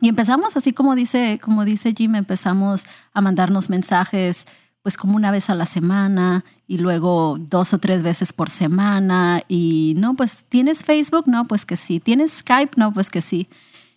Y 0.00 0.08
empezamos 0.08 0.56
así 0.56 0.72
como 0.72 0.94
dice, 0.94 1.40
como 1.42 1.64
dice 1.64 1.94
Jim, 1.96 2.14
empezamos 2.14 2.86
a 3.12 3.20
mandarnos 3.20 3.70
mensajes 3.70 4.46
pues 4.82 4.96
como 4.96 5.16
una 5.16 5.30
vez 5.30 5.50
a 5.50 5.54
la 5.54 5.66
semana 5.66 6.44
y 6.66 6.78
luego 6.78 7.36
dos 7.38 7.74
o 7.74 7.78
tres 7.78 8.02
veces 8.02 8.32
por 8.32 8.48
semana. 8.48 9.42
Y 9.48 9.94
no, 9.96 10.14
pues 10.14 10.44
tienes 10.48 10.84
Facebook, 10.84 11.24
no, 11.26 11.46
pues 11.46 11.66
que 11.66 11.76
sí, 11.76 12.00
tienes 12.00 12.32
Skype, 12.38 12.72
no, 12.76 12.92
pues 12.92 13.10
que 13.10 13.20
sí. 13.20 13.48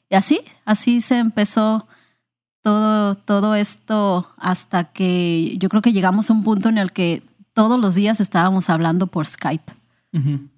Y 0.10 0.16
así, 0.16 0.42
así 0.66 1.02
se 1.02 1.18
empezó 1.20 1.88
todo, 2.62 3.16
todo 3.16 3.56
esto 3.56 4.30
hasta 4.38 4.86
que 4.86 5.56
yo 5.58 5.70
creo 5.70 5.82
que 5.82 5.94
llegamos 5.94 6.30
a 6.30 6.34
un 6.34 6.44
punto 6.44 6.70
en 6.70 6.78
el 6.78 6.92
que 6.92 7.24
todos 7.54 7.80
los 7.80 7.96
días 7.96 8.20
estábamos 8.20 8.70
hablando 8.70 9.08
por 9.08 9.26
Skype, 9.26 9.74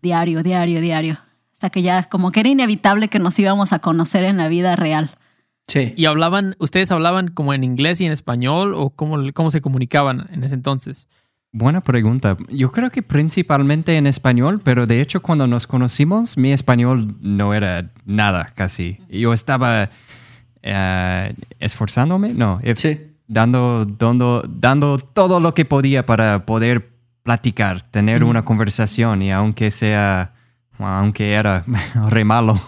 diario, 0.02 0.42
diario, 0.42 0.82
diario, 0.82 1.20
hasta 1.64 1.70
que 1.70 1.82
ya 1.82 2.04
como 2.04 2.34
que 2.34 2.42
era 2.42 2.50
inevitable 2.50 3.08
que 3.08 3.20
nos 3.20 3.40
íbamos 3.40 3.72
a 3.72 3.80
conocer 3.80 4.26
en 4.26 4.36
la 4.36 4.50
vida 4.50 4.76
real. 4.76 5.12
Sí. 5.66 5.94
¿Y 5.96 6.08
hablaban, 6.08 6.58
ustedes 6.60 6.92
hablaban 6.92 7.30
como 7.30 7.54
en 7.54 7.64
inglés 7.64 8.02
y 8.02 8.06
en 8.06 8.12
español 8.12 8.74
o 8.76 8.90
cómo, 8.90 9.18
cómo 9.34 9.50
se 9.50 9.62
comunicaban 9.62 10.28
en 10.34 10.44
ese 10.44 10.56
entonces? 10.56 11.08
Buena 11.54 11.80
pregunta. 11.80 12.36
Yo 12.50 12.70
creo 12.74 12.90
que 12.90 13.02
principalmente 13.02 13.96
en 13.96 14.08
español, 14.08 14.60
pero 14.62 14.88
de 14.88 15.00
hecho 15.00 15.22
cuando 15.22 15.48
nos 15.48 15.66
conocimos, 15.66 16.38
mi 16.38 16.52
español 16.52 17.16
no 17.22 17.54
era 17.54 17.92
nada 18.04 18.50
casi. 18.54 18.98
Yo 19.10 19.32
estaba 19.32 19.90
eh, 20.64 21.34
esforzándome, 21.60 22.34
no, 22.34 22.60
eh, 22.62 22.74
Sí. 22.76 23.00
dando, 23.28 23.86
dando, 23.86 24.44
dando 24.50 24.98
todo 24.98 25.40
lo 25.40 25.54
que 25.54 25.64
podía 25.64 26.06
para 26.06 26.46
poder 26.46 26.90
platicar, 27.24 27.84
tener 27.84 28.26
una 28.26 28.44
conversación 28.44 29.22
y 29.22 29.32
aunque 29.32 29.72
sea, 29.72 30.34
aunque 30.80 31.34
era 31.34 31.64
re 32.10 32.24
malo, 32.24 32.60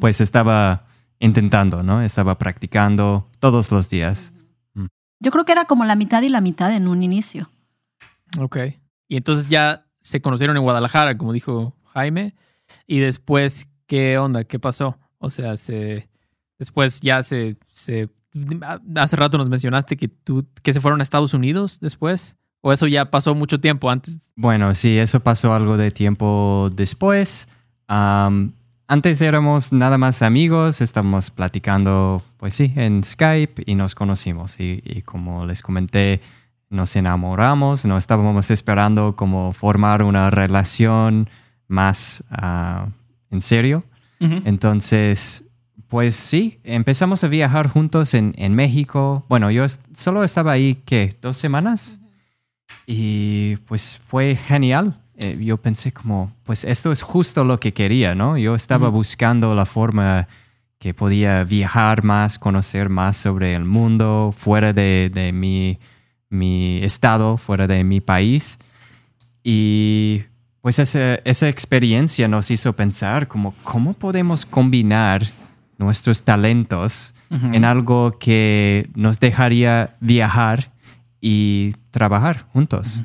pues 0.00 0.20
estaba 0.20 0.86
intentando, 1.18 1.82
¿no? 1.82 2.02
Estaba 2.02 2.38
practicando 2.38 3.28
todos 3.40 3.70
los 3.70 3.88
días. 3.88 4.32
Yo 5.20 5.30
creo 5.32 5.44
que 5.44 5.52
era 5.52 5.64
como 5.64 5.84
la 5.84 5.96
mitad 5.96 6.22
y 6.22 6.28
la 6.28 6.40
mitad 6.40 6.72
en 6.72 6.86
un 6.86 7.02
inicio. 7.02 7.50
Ok. 8.38 8.58
Y 9.08 9.16
entonces 9.16 9.48
ya 9.48 9.86
se 10.00 10.20
conocieron 10.20 10.56
en 10.56 10.62
Guadalajara, 10.62 11.18
como 11.18 11.32
dijo 11.32 11.76
Jaime. 11.92 12.34
Y 12.86 13.00
después, 13.00 13.68
¿qué 13.86 14.18
onda? 14.18 14.44
¿Qué 14.44 14.58
pasó? 14.58 14.98
O 15.18 15.30
sea, 15.30 15.56
se, 15.56 16.08
después 16.58 17.00
ya 17.00 17.22
se, 17.22 17.56
se... 17.72 18.10
Hace 18.94 19.16
rato 19.16 19.38
nos 19.38 19.48
mencionaste 19.48 19.96
que, 19.96 20.06
tú, 20.08 20.46
que 20.62 20.72
se 20.72 20.80
fueron 20.80 21.00
a 21.00 21.02
Estados 21.02 21.34
Unidos 21.34 21.80
después. 21.80 22.36
¿O 22.60 22.72
eso 22.72 22.86
ya 22.86 23.10
pasó 23.10 23.34
mucho 23.34 23.60
tiempo 23.60 23.88
antes? 23.90 24.30
Bueno, 24.36 24.74
sí, 24.74 24.98
eso 24.98 25.20
pasó 25.20 25.52
algo 25.54 25.76
de 25.76 25.90
tiempo 25.90 26.70
después. 26.74 27.48
Am, 27.86 28.52
antes 28.88 29.20
éramos 29.20 29.72
nada 29.72 29.96
más 29.98 30.22
amigos, 30.22 30.80
estábamos 30.80 31.30
platicando, 31.30 32.22
pues 32.36 32.54
sí, 32.54 32.72
en 32.74 33.04
Skype 33.04 33.62
y 33.66 33.74
nos 33.74 33.94
conocimos. 33.94 34.58
Y, 34.58 34.82
y 34.84 35.02
como 35.02 35.46
les 35.46 35.62
comenté, 35.62 36.20
nos 36.70 36.96
enamoramos, 36.96 37.84
no 37.86 37.96
estábamos 37.96 38.50
esperando 38.50 39.14
como 39.14 39.52
formar 39.52 40.02
una 40.02 40.30
relación 40.30 41.28
más 41.68 42.24
ah, 42.30 42.88
en 43.30 43.40
serio. 43.40 43.84
Entonces, 44.44 45.44
pues 45.86 46.16
sí, 46.16 46.58
empezamos 46.64 47.22
a 47.22 47.28
viajar 47.28 47.68
juntos 47.68 48.14
en, 48.14 48.34
en 48.36 48.54
México. 48.54 49.24
Bueno, 49.28 49.50
yo 49.50 49.64
est- 49.64 49.80
solo 49.94 50.24
estaba 50.24 50.52
ahí, 50.52 50.82
¿qué? 50.84 51.16
¿Dos 51.22 51.36
semanas? 51.36 52.00
Y 52.86 53.56
pues 53.66 54.00
fue 54.04 54.36
genial. 54.36 54.94
Eh, 55.16 55.38
yo 55.40 55.56
pensé 55.56 55.92
como, 55.92 56.32
pues 56.44 56.64
esto 56.64 56.92
es 56.92 57.02
justo 57.02 57.44
lo 57.44 57.58
que 57.58 57.72
quería, 57.72 58.14
¿no? 58.14 58.38
Yo 58.38 58.54
estaba 58.54 58.88
buscando 58.88 59.54
la 59.54 59.66
forma 59.66 60.28
que 60.78 60.94
podía 60.94 61.42
viajar 61.44 62.04
más, 62.04 62.38
conocer 62.38 62.88
más 62.88 63.16
sobre 63.16 63.54
el 63.54 63.64
mundo, 63.64 64.32
fuera 64.36 64.72
de, 64.72 65.10
de 65.12 65.32
mi, 65.32 65.78
mi 66.30 66.78
estado, 66.84 67.36
fuera 67.36 67.66
de 67.66 67.82
mi 67.82 68.00
país. 68.00 68.58
Y 69.42 70.22
pues 70.60 70.78
esa, 70.78 71.16
esa 71.24 71.48
experiencia 71.48 72.28
nos 72.28 72.50
hizo 72.50 72.74
pensar 72.74 73.26
como, 73.26 73.54
¿cómo 73.64 73.94
podemos 73.94 74.46
combinar 74.46 75.26
nuestros 75.78 76.24
talentos 76.24 77.14
en 77.30 77.64
algo 77.64 78.18
que 78.18 78.88
nos 78.94 79.20
dejaría 79.20 79.96
viajar 80.00 80.72
y 81.20 81.72
trabajar 81.98 82.46
juntos? 82.52 83.02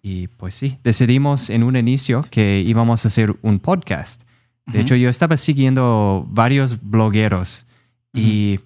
Y 0.00 0.28
pues 0.28 0.54
sí, 0.54 0.78
decidimos 0.84 1.50
en 1.50 1.64
un 1.64 1.76
inicio 1.76 2.24
que 2.30 2.62
íbamos 2.64 3.04
a 3.04 3.08
hacer 3.08 3.36
un 3.42 3.58
podcast. 3.58 4.22
De 4.66 4.80
hecho, 4.80 4.94
yo 4.94 5.08
estaba 5.08 5.36
siguiendo 5.36 6.24
varios 6.30 6.78
blogueros 6.80 7.66
y 8.14 8.60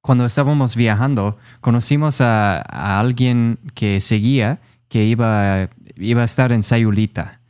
cuando 0.00 0.24
estábamos 0.24 0.74
viajando, 0.74 1.36
conocimos 1.60 2.22
a, 2.22 2.56
a 2.56 2.98
alguien 2.98 3.58
que 3.74 4.00
seguía 4.00 4.60
que 4.88 5.04
iba, 5.04 5.68
iba 5.96 6.22
a 6.22 6.24
estar 6.24 6.52
en 6.52 6.62
Sayulita. 6.62 7.40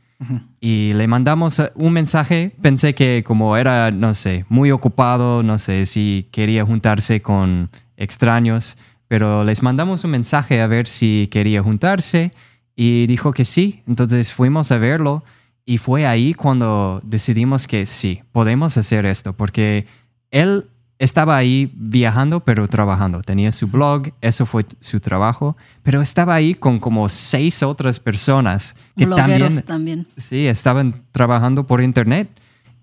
Y 0.59 0.93
le 0.93 1.07
mandamos 1.07 1.59
eh, 1.59 1.71
un 1.75 1.93
mensaje. 1.93 2.51
Pensé 2.61 2.95
que 2.95 3.23
como 3.23 3.57
era, 3.57 3.91
no 3.91 4.13
sé, 4.13 4.45
muy 4.49 4.71
ocupado, 4.71 5.43
no 5.43 5.59
sé 5.59 5.85
si 5.85 6.27
quería 6.31 6.65
juntarse 6.65 7.21
con 7.21 7.69
extraños, 7.97 8.77
pero 9.07 9.43
les 9.43 9.61
mandamos 9.63 10.03
un 10.03 10.11
mensaje 10.11 10.61
a 10.61 10.67
ver 10.67 10.87
si 10.87 11.27
quería 11.31 11.61
juntarse 11.61 12.31
y 12.75 13.07
dijo 13.07 13.31
que 13.31 13.45
sí. 13.45 13.81
Entonces 13.87 14.31
fuimos 14.31 14.71
a 14.71 14.77
verlo 14.77 15.23
y 15.65 15.77
fue 15.77 16.05
ahí 16.05 16.33
cuando 16.33 17.01
decidimos 17.03 17.67
que 17.67 17.85
sí, 17.85 18.21
podemos 18.31 18.77
hacer 18.77 19.05
esto, 19.05 19.33
porque 19.33 19.85
él 20.31 20.65
estaba 20.99 21.35
ahí 21.35 21.71
viajando, 21.75 22.39
pero 22.39 22.67
trabajando. 22.67 23.21
Tenía 23.21 23.51
su 23.51 23.67
blog, 23.67 24.11
eso 24.21 24.45
fue 24.45 24.65
su 24.79 24.99
trabajo, 24.99 25.57
pero 25.83 26.01
estaba 26.01 26.35
ahí 26.35 26.53
con 26.53 26.79
como 26.79 27.09
seis 27.09 27.63
otras 27.63 27.99
personas 27.99 28.75
que 28.95 29.05
también, 29.05 29.61
también. 29.63 30.07
sí, 30.17 30.45
estaban 30.47 31.03
trabajando 31.11 31.65
por 31.65 31.81
internet 31.81 32.29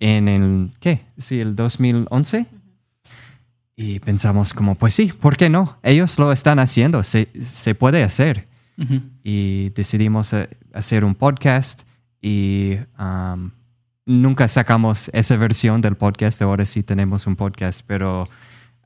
en 0.01 0.29
el, 0.29 0.71
¿qué? 0.81 1.03
Sí, 1.19 1.41
el 1.41 1.55
2011. 1.55 2.47
Y 3.77 4.01
pensamos 4.01 4.53
como, 4.53 4.75
pues 4.75 4.95
sí, 4.95 5.13
¿por 5.13 5.37
qué 5.37 5.49
no? 5.49 5.79
Ellos 5.83 6.19
lo 6.19 6.31
están 6.33 6.59
haciendo, 6.59 7.03
se, 7.03 7.29
se 7.41 7.75
puede 7.75 8.03
hacer. 8.03 8.49
Y 9.23 9.71
decidimos 9.71 10.33
eh, 10.33 10.49
hacer 10.73 11.05
un 11.05 11.15
podcast 11.15 11.83
y 12.21 12.79
um, 12.99 13.51
nunca 14.07 14.49
sacamos 14.49 15.09
esa 15.13 15.37
versión 15.37 15.81
del 15.81 15.95
podcast. 15.95 16.43
Ahora 16.43 16.67
sí 16.67 16.83
tenemos 16.83 17.27
un 17.27 17.37
podcast, 17.37 17.83
pero 17.87 18.29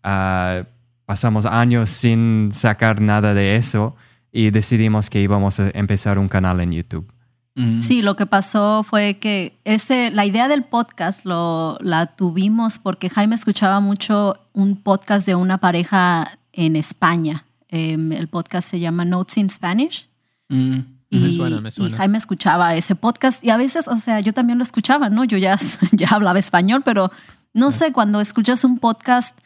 ah, 0.02 0.64
pasamos 1.06 1.46
años 1.46 1.88
sin 1.90 2.50
sacar 2.52 3.00
nada 3.00 3.32
de 3.32 3.56
eso 3.56 3.96
y 4.32 4.50
decidimos 4.50 5.08
que 5.08 5.20
íbamos 5.20 5.60
a 5.60 5.70
empezar 5.72 6.18
un 6.18 6.28
canal 6.28 6.60
en 6.60 6.72
YouTube. 6.72 7.10
Mm. 7.56 7.80
Sí, 7.80 8.02
lo 8.02 8.16
que 8.16 8.26
pasó 8.26 8.82
fue 8.82 9.16
que 9.18 9.58
ese, 9.64 10.10
la 10.10 10.24
idea 10.26 10.46
del 10.46 10.62
podcast 10.62 11.24
lo, 11.24 11.78
la 11.80 12.06
tuvimos 12.06 12.78
porque 12.78 13.08
Jaime 13.10 13.34
escuchaba 13.34 13.80
mucho 13.80 14.38
un 14.52 14.76
podcast 14.76 15.26
de 15.26 15.34
una 15.34 15.58
pareja 15.58 16.38
en 16.52 16.76
España. 16.76 17.44
Em, 17.68 18.12
el 18.12 18.28
podcast 18.28 18.68
se 18.70 18.78
llama 18.78 19.04
Notes 19.04 19.38
in 19.38 19.48
Spanish. 19.50 20.08
Mm. 20.48 20.78
Y, 21.08 21.18
Me 21.18 21.32
suena, 21.32 21.60
me 21.60 21.68
y 21.68 21.72
suena. 21.72 21.96
Jaime 21.96 22.18
escuchaba 22.18 22.74
ese 22.74 22.94
podcast 22.94 23.42
y 23.44 23.50
a 23.50 23.56
veces, 23.56 23.88
o 23.88 23.96
sea, 23.96 24.20
yo 24.20 24.32
también 24.34 24.58
lo 24.58 24.62
escuchaba, 24.62 25.08
¿no? 25.08 25.24
Yo 25.24 25.38
ya, 25.38 25.56
ya 25.92 26.08
hablaba 26.10 26.38
español, 26.38 26.82
pero 26.84 27.10
no 27.54 27.72
sé, 27.72 27.90
cuando 27.92 28.20
escuchas 28.20 28.64
un 28.64 28.78
podcast 28.78 29.36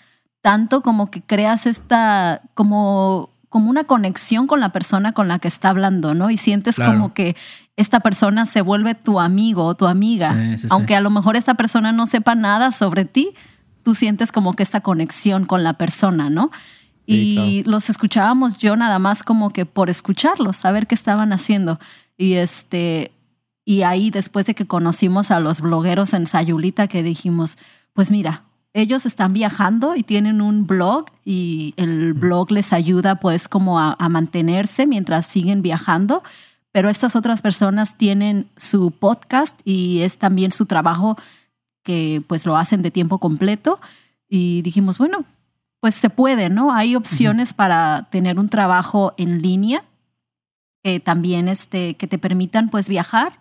tanto 0.42 0.80
como 0.80 1.10
que 1.10 1.22
creas 1.22 1.66
esta, 1.66 2.42
como, 2.54 3.30
como 3.50 3.70
una 3.70 3.84
conexión 3.84 4.46
con 4.46 4.58
la 4.58 4.70
persona 4.72 5.12
con 5.12 5.28
la 5.28 5.38
que 5.38 5.48
está 5.48 5.68
hablando, 5.68 6.14
¿no? 6.14 6.30
Y 6.30 6.38
sientes 6.38 6.76
Claro. 6.76 6.92
como 6.92 7.14
que 7.14 7.36
esta 7.80 8.00
persona 8.00 8.46
se 8.46 8.60
vuelve 8.60 8.94
tu 8.94 9.20
amigo 9.20 9.64
o 9.64 9.74
tu 9.74 9.86
amiga. 9.86 10.32
Sí, 10.32 10.50
sí, 10.52 10.58
sí. 10.58 10.68
Aunque 10.70 10.94
a 10.94 11.00
lo 11.00 11.10
mejor 11.10 11.36
esta 11.36 11.54
persona 11.54 11.92
no 11.92 12.06
sepa 12.06 12.34
nada 12.34 12.72
sobre 12.72 13.04
ti, 13.04 13.30
tú 13.82 13.94
sientes 13.94 14.32
como 14.32 14.54
que 14.54 14.62
esta 14.62 14.80
conexión 14.80 15.46
con 15.46 15.64
la 15.64 15.74
persona, 15.74 16.30
¿no? 16.30 16.50
Y 17.06 17.64
los 17.64 17.90
escuchábamos 17.90 18.58
yo 18.58 18.76
nada 18.76 19.00
más 19.00 19.24
como 19.24 19.50
que 19.50 19.66
por 19.66 19.90
escucharlos, 19.90 20.56
saber 20.56 20.86
qué 20.86 20.94
estaban 20.94 21.32
haciendo. 21.32 21.80
Y 22.16 22.34
este, 22.34 23.10
y 23.64 23.82
ahí 23.82 24.10
después 24.10 24.46
de 24.46 24.54
que 24.54 24.66
conocimos 24.66 25.32
a 25.32 25.40
los 25.40 25.60
blogueros 25.60 26.14
en 26.14 26.26
Sayulita 26.26 26.86
que 26.86 27.02
dijimos, 27.02 27.58
pues 27.94 28.12
mira, 28.12 28.44
ellos 28.74 29.06
están 29.06 29.32
viajando 29.32 29.96
y 29.96 30.04
tienen 30.04 30.40
un 30.40 30.68
blog 30.68 31.06
y 31.24 31.74
el 31.76 32.12
blog 32.12 32.52
les 32.52 32.72
ayuda 32.72 33.16
pues 33.16 33.48
como 33.48 33.80
a, 33.80 33.96
a 33.98 34.08
mantenerse 34.08 34.86
mientras 34.86 35.26
siguen 35.26 35.62
viajando, 35.62 36.22
pero 36.72 36.88
estas 36.88 37.16
otras 37.16 37.42
personas 37.42 37.96
tienen 37.96 38.48
su 38.56 38.90
podcast 38.90 39.60
y 39.64 40.00
es 40.00 40.18
también 40.18 40.52
su 40.52 40.66
trabajo 40.66 41.16
que 41.82 42.22
pues 42.26 42.46
lo 42.46 42.56
hacen 42.56 42.82
de 42.82 42.90
tiempo 42.90 43.18
completo 43.18 43.80
y 44.28 44.62
dijimos, 44.62 44.98
bueno, 44.98 45.24
pues 45.80 45.94
se 45.94 46.10
puede, 46.10 46.48
¿no? 46.48 46.72
Hay 46.72 46.94
opciones 46.94 47.54
para 47.54 48.08
tener 48.10 48.38
un 48.38 48.48
trabajo 48.48 49.14
en 49.16 49.42
línea 49.42 49.82
que 50.82 51.00
también 51.00 51.48
este, 51.48 51.94
que 51.94 52.06
te 52.06 52.18
permitan 52.18 52.68
pues 52.68 52.88
viajar 52.88 53.40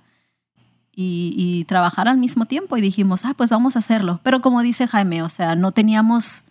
y, 0.95 1.33
y 1.37 1.65
trabajar 1.65 2.07
al 2.07 2.17
mismo 2.17 2.45
tiempo. 2.45 2.77
Y 2.77 2.81
dijimos, 2.81 3.25
ah, 3.25 3.33
pues 3.35 3.49
vamos 3.49 3.75
a 3.75 3.79
hacerlo. 3.79 4.19
Pero 4.23 4.41
como 4.41 4.61
dice 4.61 4.87
Jaime, 4.87 5.21
o 5.21 5.29
sea, 5.29 5.55
no 5.55 5.71
teníamos 5.71 6.43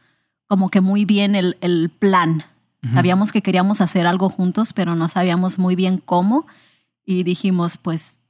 como 0.46 0.70
que 0.70 0.81
muy 0.81 1.05
bien 1.05 1.35
el, 1.35 1.57
el 1.61 1.90
plan. 1.90 2.44
Sabíamos 2.94 3.33
que 3.33 3.42
queríamos 3.42 3.81
hacer 3.81 4.07
algo 4.07 4.31
juntos, 4.31 4.72
pero 4.72 4.94
no 4.94 5.09
sabíamos 5.09 5.59
muy 5.59 5.74
bien 5.74 5.98
cómo. 5.98 6.46
Y 7.11 7.23
dijimos, 7.23 7.79
pues 7.79 8.21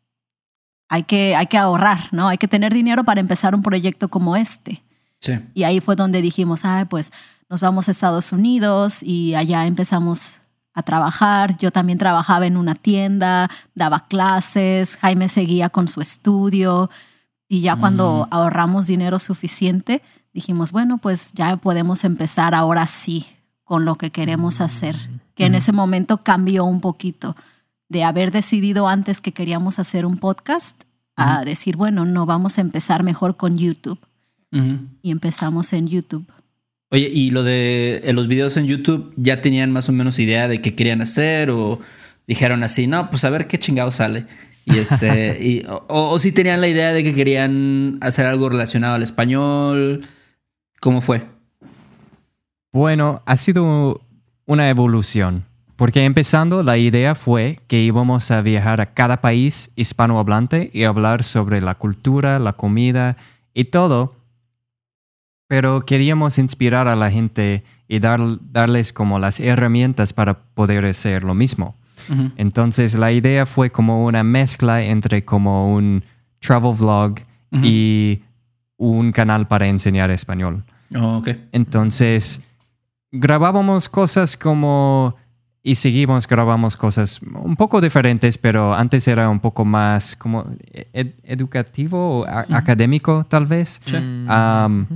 hay 0.89 1.03
que, 1.03 1.35
hay 1.35 1.49
que 1.49 1.59
ahorrar, 1.59 2.05
¿no? 2.13 2.29
Hay 2.29 2.39
que 2.39 2.47
tener 2.47 2.73
dinero 2.73 3.03
para 3.03 3.19
empezar 3.19 3.57
un 3.57 3.63
proyecto 3.65 4.09
como 4.09 4.37
este. 4.37 4.85
Sí. 5.19 5.33
Y 5.53 5.65
ahí 5.65 5.81
fue 5.81 5.97
donde 5.97 6.23
dijimos, 6.23 6.61
ah, 6.63 6.87
pues 6.89 7.11
nos 7.51 7.61
vamos 7.61 7.89
a 7.89 7.91
Estados 7.91 8.31
Unidos 8.31 9.03
y 9.03 9.35
allá 9.35 9.67
empezamos 9.67 10.37
a 10.75 10.85
trabajar. 10.85 11.59
Yo 11.59 11.73
también 11.73 11.99
trabajaba 11.99 12.47
en 12.47 12.57
una 12.57 12.77
tienda, 12.77 13.51
daba 13.75 14.07
clases, 14.07 14.95
Jaime 14.95 15.29
seguía 15.29 15.71
con 15.71 15.89
su 15.89 16.01
estudio 16.01 16.89
y 17.49 17.63
ya 17.63 17.75
cuando 17.75 18.29
ahorramos 18.31 18.87
dinero 18.87 19.19
suficiente, 19.19 20.03
dijimos, 20.33 20.71
bueno, 20.71 20.99
pues 20.99 21.33
ya 21.33 21.57
podemos 21.57 22.05
empezar 22.05 22.55
ahora 22.55 22.87
sí 22.87 23.27
con 23.65 23.85
lo 23.85 23.97
que 23.97 24.13
queremos 24.13 24.61
hacer, 24.61 24.97
que 25.35 25.47
en 25.47 25.57
ese 25.57 25.73
momento 25.73 26.19
cambió 26.19 26.65
un 26.65 26.81
poquito 26.81 27.35
de 27.89 28.05
haber 28.05 28.31
decidido 28.31 28.89
antes 28.89 29.21
que 29.21 29.33
queríamos 29.33 29.79
hacer 29.79 30.05
un 30.05 30.19
podcast 30.19 30.83
a 31.17 31.45
decir, 31.45 31.77
bueno, 31.77 32.05
no, 32.05 32.27
vamos 32.27 32.59
a 32.59 32.61
empezar 32.61 33.03
mejor 33.03 33.37
con 33.37 33.59
YouTube 33.59 33.99
y 35.03 35.11
empezamos 35.11 35.73
en 35.73 35.89
YouTube. 35.89 36.25
Oye, 36.91 37.11
¿y 37.13 37.31
lo 37.31 37.43
de 37.43 38.01
eh, 38.03 38.13
los 38.15 38.29
videos 38.29 38.57
en 38.57 38.67
YouTube 38.67 39.13
ya 39.17 39.43
tenían 39.43 39.71
más 39.73 39.89
o 39.91 39.93
menos 39.93 40.19
idea 40.19 40.49
de 40.49 40.63
qué 40.63 40.75
querían 40.75 41.03
hacer 41.03 41.51
o 41.51 41.81
dijeron 42.27 42.63
así, 42.63 42.87
no, 42.87 43.11
pues 43.11 43.25
a 43.25 43.31
ver 43.31 43.47
qué 43.47 43.59
chingado 43.59 43.91
sale? 43.91 44.25
Y 44.65 44.79
este, 44.79 45.37
y, 45.45 45.67
o, 45.67 45.85
o 45.89 46.19
si 46.19 46.33
tenían 46.33 46.63
la 46.63 46.69
idea 46.69 46.95
de 46.95 47.05
que 47.05 47.15
querían 47.15 47.99
hacer 48.01 48.25
algo 48.25 48.49
relacionado 48.49 48.95
al 48.95 49.03
español. 49.03 50.07
¿Cómo 50.81 51.03
fue? 51.03 51.27
Bueno, 52.73 53.23
ha 53.27 53.37
sido 53.37 54.01
una 54.47 54.71
evolución, 54.71 55.45
porque 55.79 56.05
empezando 56.05 56.65
la 56.65 56.77
idea 56.77 57.15
fue 57.15 57.61
que 57.69 57.81
íbamos 57.81 58.33
a 58.33 58.43
viajar 58.43 58.81
a 58.81 58.95
cada 58.95 59.21
país 59.21 59.71
hispanohablante 59.77 60.71
y 60.75 60.83
hablar 60.83 61.23
sobre 61.23 61.61
la 61.61 61.77
cultura, 61.77 62.41
la 62.41 62.55
comida 62.55 63.17
y 63.55 63.67
todo, 63.67 64.09
pero 65.47 65.83
queríamos 65.83 66.37
inspirar 66.39 66.89
a 66.89 66.97
la 66.97 67.13
gente 67.13 67.63
y 67.87 68.01
dar, 68.01 68.19
darles 68.51 68.93
como 68.93 69.21
las 69.21 69.39
herramientas 69.39 70.13
para 70.13 70.41
poder 70.41 70.85
hacer 70.85 71.23
lo 71.23 71.35
mismo. 71.35 71.77
Ujú. 72.11 72.33
Entonces 72.37 72.95
la 72.95 73.13
idea 73.13 73.47
fue 73.47 73.71
como 73.71 74.05
una 74.05 74.25
mezcla 74.25 74.83
entre 74.83 75.25
como 75.25 75.73
un 75.73 76.03
travel 76.41 76.75
vlog 76.75 77.21
Ujú. 77.53 77.63
y 77.65 78.25
un 78.79 79.13
canal 79.13 79.47
para 79.47 79.69
enseñar 79.69 80.11
español. 80.11 80.65
Oh, 80.97 81.19
ok. 81.19 81.29
Entonces, 81.53 82.41
grabábamos 83.13 83.89
cosas 83.89 84.37
como... 84.37 85.15
Y 85.69 85.75
seguimos, 85.75 86.27
grabamos 86.27 86.77
cosas 86.79 87.21
un 87.21 87.55
poco 87.55 87.81
diferentes, 87.83 88.39
pero 88.39 88.75
antes 88.75 89.07
era 89.07 89.29
un 89.29 89.39
poco 89.41 89.67
más 89.67 90.17
como 90.17 90.47
ed- 90.95 91.13
educativo 91.25 92.21
o 92.21 92.25
a- 92.25 92.47
académico, 92.57 93.27
tal 93.29 93.45
vez. 93.45 93.79
Mm. 93.93 94.31
Am, 94.31 94.87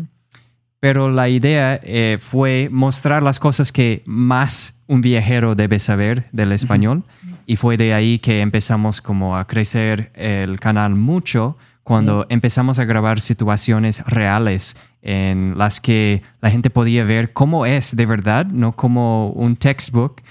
pero 0.80 1.10
la 1.10 1.28
idea 1.28 1.78
eh, 1.82 2.16
fue 2.18 2.68
mostrar 2.72 3.22
las 3.22 3.38
cosas 3.38 3.70
que 3.70 4.02
más 4.06 4.80
un 4.86 5.02
viajero 5.02 5.54
debe 5.54 5.78
saber 5.78 6.24
del 6.32 6.52
español. 6.52 7.02
Y 7.46 7.56
fue 7.56 7.76
de 7.76 7.92
ahí 7.92 8.18
que 8.18 8.40
empezamos 8.40 9.02
como 9.02 9.36
a 9.36 9.46
crecer 9.46 10.10
el 10.14 10.58
canal 10.58 10.94
mucho 10.94 11.58
cuando 11.84 12.24
empezamos 12.30 12.78
a 12.78 12.84
grabar 12.84 13.20
situaciones 13.20 14.02
reales 14.06 14.74
en 15.02 15.54
las 15.58 15.80
que 15.80 16.22
la 16.40 16.50
gente 16.50 16.70
podía 16.70 17.04
ver 17.04 17.32
cómo 17.34 17.66
es 17.66 17.94
de 17.94 18.06
verdad, 18.06 18.46
no 18.46 18.72
como 18.72 19.28
un 19.32 19.56
textbook, 19.56 20.22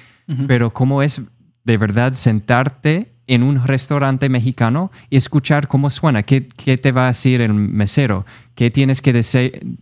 pero 0.47 0.71
cómo 0.71 1.01
es 1.03 1.21
de 1.63 1.77
verdad 1.77 2.13
sentarte 2.13 3.11
en 3.27 3.43
un 3.43 3.65
restaurante 3.65 4.29
mexicano 4.29 4.91
y 5.09 5.17
escuchar 5.17 5.67
cómo 5.67 5.89
suena, 5.89 6.23
qué, 6.23 6.47
qué 6.47 6.77
te 6.77 6.91
va 6.91 7.05
a 7.05 7.07
decir 7.07 7.41
el 7.41 7.53
mesero, 7.53 8.25
qué 8.55 8.71
tienes 8.71 9.01
que 9.01 9.13
decir, 9.13 9.77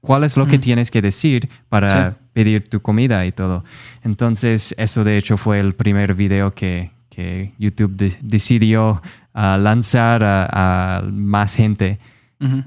cuál 0.00 0.24
es 0.24 0.36
lo 0.36 0.46
que 0.46 0.58
tienes 0.58 0.90
que 0.90 1.02
decir 1.02 1.48
para 1.68 2.10
Sí. 2.12 2.16
pedir 2.32 2.68
tu 2.68 2.80
comida 2.80 3.24
y 3.26 3.32
todo. 3.32 3.64
Entonces, 4.02 4.74
eso 4.78 5.04
de 5.04 5.16
hecho 5.18 5.36
fue 5.36 5.58
el 5.60 5.74
primer 5.74 6.14
video 6.14 6.54
que, 6.54 6.90
que 7.10 7.52
YouTube 7.58 7.96
de- 7.96 8.16
decidió 8.22 9.00
ah, 9.34 9.58
lanzar 9.58 10.22
a, 10.24 10.98
a 10.98 11.02
más 11.02 11.54
gente. 11.56 11.98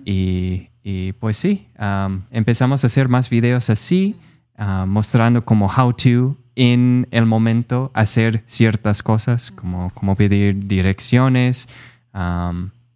Y, 0.06 0.69
y, 0.84 1.13
pues 1.13 1.38
sí, 1.38 1.67
am, 1.78 2.23
empezamos 2.32 2.84
a 2.84 2.88
hacer 2.88 3.10
más 3.10 3.30
videos 3.30 3.69
así. 3.69 4.15
ah, 4.58 4.86
mostrando 4.88 5.45
como 5.45 5.67
how 5.67 5.93
to 5.93 6.36
en 6.60 7.08
el 7.12 7.26
momento 7.28 7.91
hacer 7.93 8.43
ciertas 8.48 9.04
cosas, 9.04 9.52
como, 9.52 9.91
como 9.93 10.15
pedir 10.15 10.67
direcciones. 10.67 11.70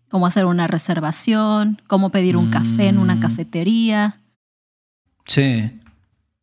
Cómo 0.10 0.26
hacer 0.26 0.45
una 0.45 0.65
reservación, 0.67 1.80
cómo 1.88 2.10
pedir 2.10 2.36
un 2.38 2.50
café 2.50 2.88
en 2.88 2.97
una 2.97 3.15
Mm. 3.15 3.19
cafetería. 3.21 4.17
Sí. 5.26 5.71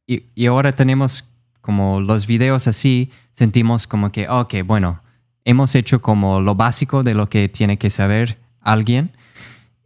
y, 0.07 0.23
y 0.35 0.47
ahora 0.47 0.73
tenemos 0.73 1.29
como 1.61 2.01
los 2.01 2.27
videos 2.27 2.67
así, 2.69 3.11
sentimos 3.33 3.87
como 3.87 4.11
que, 4.11 4.27
ok, 4.29 4.55
bueno, 4.65 5.01
hemos 5.45 5.75
hecho 5.75 6.01
como 6.01 6.41
lo 6.41 6.55
básico 6.55 7.03
de 7.03 7.13
lo 7.15 7.29
que 7.29 7.49
tiene 7.51 7.77
que 7.77 7.91
saber 7.91 8.39
alguien 8.63 9.11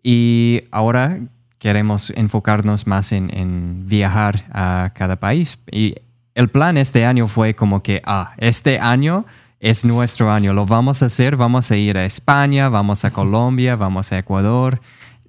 y 0.03 0.63
ahora 0.71 1.19
queremos 1.59 2.11
enfocarnos 2.15 2.87
más 2.87 3.11
en, 3.13 3.35
en 3.37 3.89
viajar 3.89 4.45
a 4.53 4.93
cada 4.95 5.17
país. 5.17 5.59
Y 5.73 5.95
el 6.35 6.49
plan 6.49 6.77
este 6.79 7.05
año 7.05 7.29
fue 7.29 7.55
como 7.55 7.83
que, 7.83 8.01
ah, 8.05 8.33
este 8.39 8.79
año 8.79 9.25
es 9.61 9.85
nuestro 9.85 10.33
año, 10.33 10.53
lo 10.55 10.67
vamos 10.67 11.03
a 11.03 11.07
hacer, 11.07 11.37
vamos 11.37 11.71
a 11.71 11.77
ir 11.77 11.97
a 11.97 12.05
España, 12.05 12.69
vamos 12.69 13.05
a 13.05 13.11
Colombia, 13.11 13.77
vamos 13.77 14.11
a 14.13 14.19
Ecuador. 14.19 14.81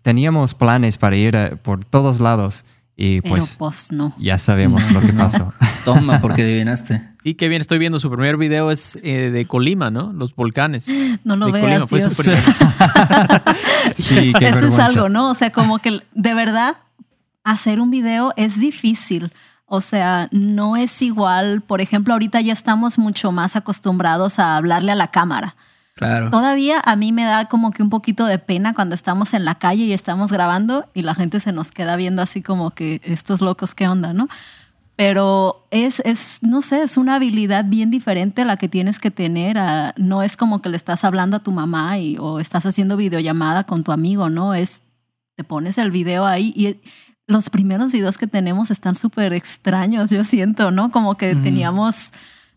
Teníamos 0.02 0.54
planes 0.54 0.98
para 0.98 1.16
ir 1.16 1.38
a- 1.38 1.56
por 1.56 1.86
todos 1.86 2.20
lados 2.20 2.66
y 2.96 3.22
Pero 3.22 3.36
pues 3.36 3.56
pues 3.58 3.92
no. 3.92 4.13
ya 4.20 4.38
sabemos 4.38 4.92
lo 4.92 5.02
que 5.02 5.13
pasó. 5.13 5.54
Toma, 5.86 6.20
porque 6.22 6.44
adivinaste. 6.44 7.02
Sí, 7.24 7.36
qué 7.36 7.48
bien, 7.48 7.62
estoy 7.62 7.78
viendo 7.80 8.00
su 8.00 8.10
primer 8.10 8.38
video 8.38 8.70
es 8.72 8.98
eh, 9.04 9.30
de 9.32 9.46
Colima, 9.46 9.89
¿no? 9.92 10.12
Los 10.13 10.36
volcanes. 10.36 10.88
No 11.24 11.36
lo 11.36 11.48
de 11.52 11.62
veas, 11.62 11.86
Fue 11.88 12.00
Dios. 12.00 12.13
súper- 12.13 12.38
Sí, 13.96 14.34
qué 14.38 14.50
Eso 14.50 14.68
es 14.68 14.80
algo, 14.80 15.10
¿no? 15.10 15.30
O 15.32 15.36
sea, 15.36 15.52
como 15.52 15.80
que 15.80 16.00
de 16.13 16.34
verdad 16.34 16.78
hacer 17.44 17.80
un 17.80 17.92
video 17.92 18.34
es 18.36 18.60
difícil. 18.60 19.32
O 19.76 19.82
sea, 19.82 20.28
no 20.32 20.78
es 20.78 21.02
igual. 21.02 21.62
Por 21.62 21.82
ejemplo, 21.82 22.14
ahorita 22.14 22.40
ya 22.42 22.54
estamos 22.54 23.00
mucho 23.00 23.32
más 23.32 23.56
acostumbrados 23.56 24.38
a 24.38 24.56
hablarle 24.56 24.92
a 24.92 24.96
la 24.96 25.08
cámara. 25.10 25.56
Claro. 25.96 26.30
Todavía 26.30 26.80
a 26.86 26.96
mí 26.96 27.12
me 27.12 27.24
da 27.24 27.46
como 27.46 27.72
que 27.72 27.82
un 27.82 27.90
poquito 27.90 28.26
de 28.28 28.38
pena 28.38 28.76
cuando 28.76 28.94
estamos 28.94 29.34
en 29.34 29.46
la 29.46 29.56
calle 29.56 29.86
y 29.86 29.94
estamos 29.94 30.32
grabando 30.32 30.86
y 30.94 31.02
la 31.02 31.16
gente 31.16 31.40
se 31.40 31.52
nos 31.52 31.72
queda 31.72 31.96
viendo 31.96 32.22
así 32.22 32.44
como 32.44 32.70
que 32.72 33.02
estos 33.04 33.42
locos, 33.42 33.74
¿qué 33.74 33.88
onda, 33.88 34.14
no? 34.14 34.28
Pero 34.96 35.66
es, 35.72 36.02
es, 36.06 36.40
no 36.44 36.62
sé, 36.62 36.84
es 36.84 36.98
una 36.98 37.16
habilidad 37.16 37.66
bien 37.66 37.90
diferente 37.90 38.46
la 38.46 38.58
que 38.58 38.68
tienes 38.70 39.00
que 39.00 39.10
tener. 39.10 39.58
a- 39.58 39.96
no 39.98 40.22
es 40.22 40.38
como 40.38 40.62
que 40.62 40.70
le 40.70 40.78
estás 40.78 41.04
hablando 41.04 41.38
a 41.38 41.40
tu 41.44 41.52
mamá 41.52 41.98
y, 41.98 42.18
o 42.20 42.40
estás 42.40 42.68
haciendo 42.68 42.96
videollamada 42.96 43.64
con 43.64 43.84
tu 43.84 43.92
amigo, 43.92 44.30
¿no? 44.30 44.54
Es, 44.54 44.84
te 45.36 45.44
pones 45.44 45.80
el 45.80 45.90
video 45.90 46.28
ahí 46.28 46.54
y 46.56 46.80
los 47.28 47.50
primeros 47.50 47.92
videos 47.92 48.18
que 48.18 48.28
tenemos 48.28 48.70
están 48.72 48.96
súper 48.96 49.34
extraños, 49.34 50.10
yo 50.10 50.24
siento, 50.24 50.72
¿no? 50.72 50.92
Como 50.92 51.16
que 51.16 51.36
teníamos, 51.36 52.12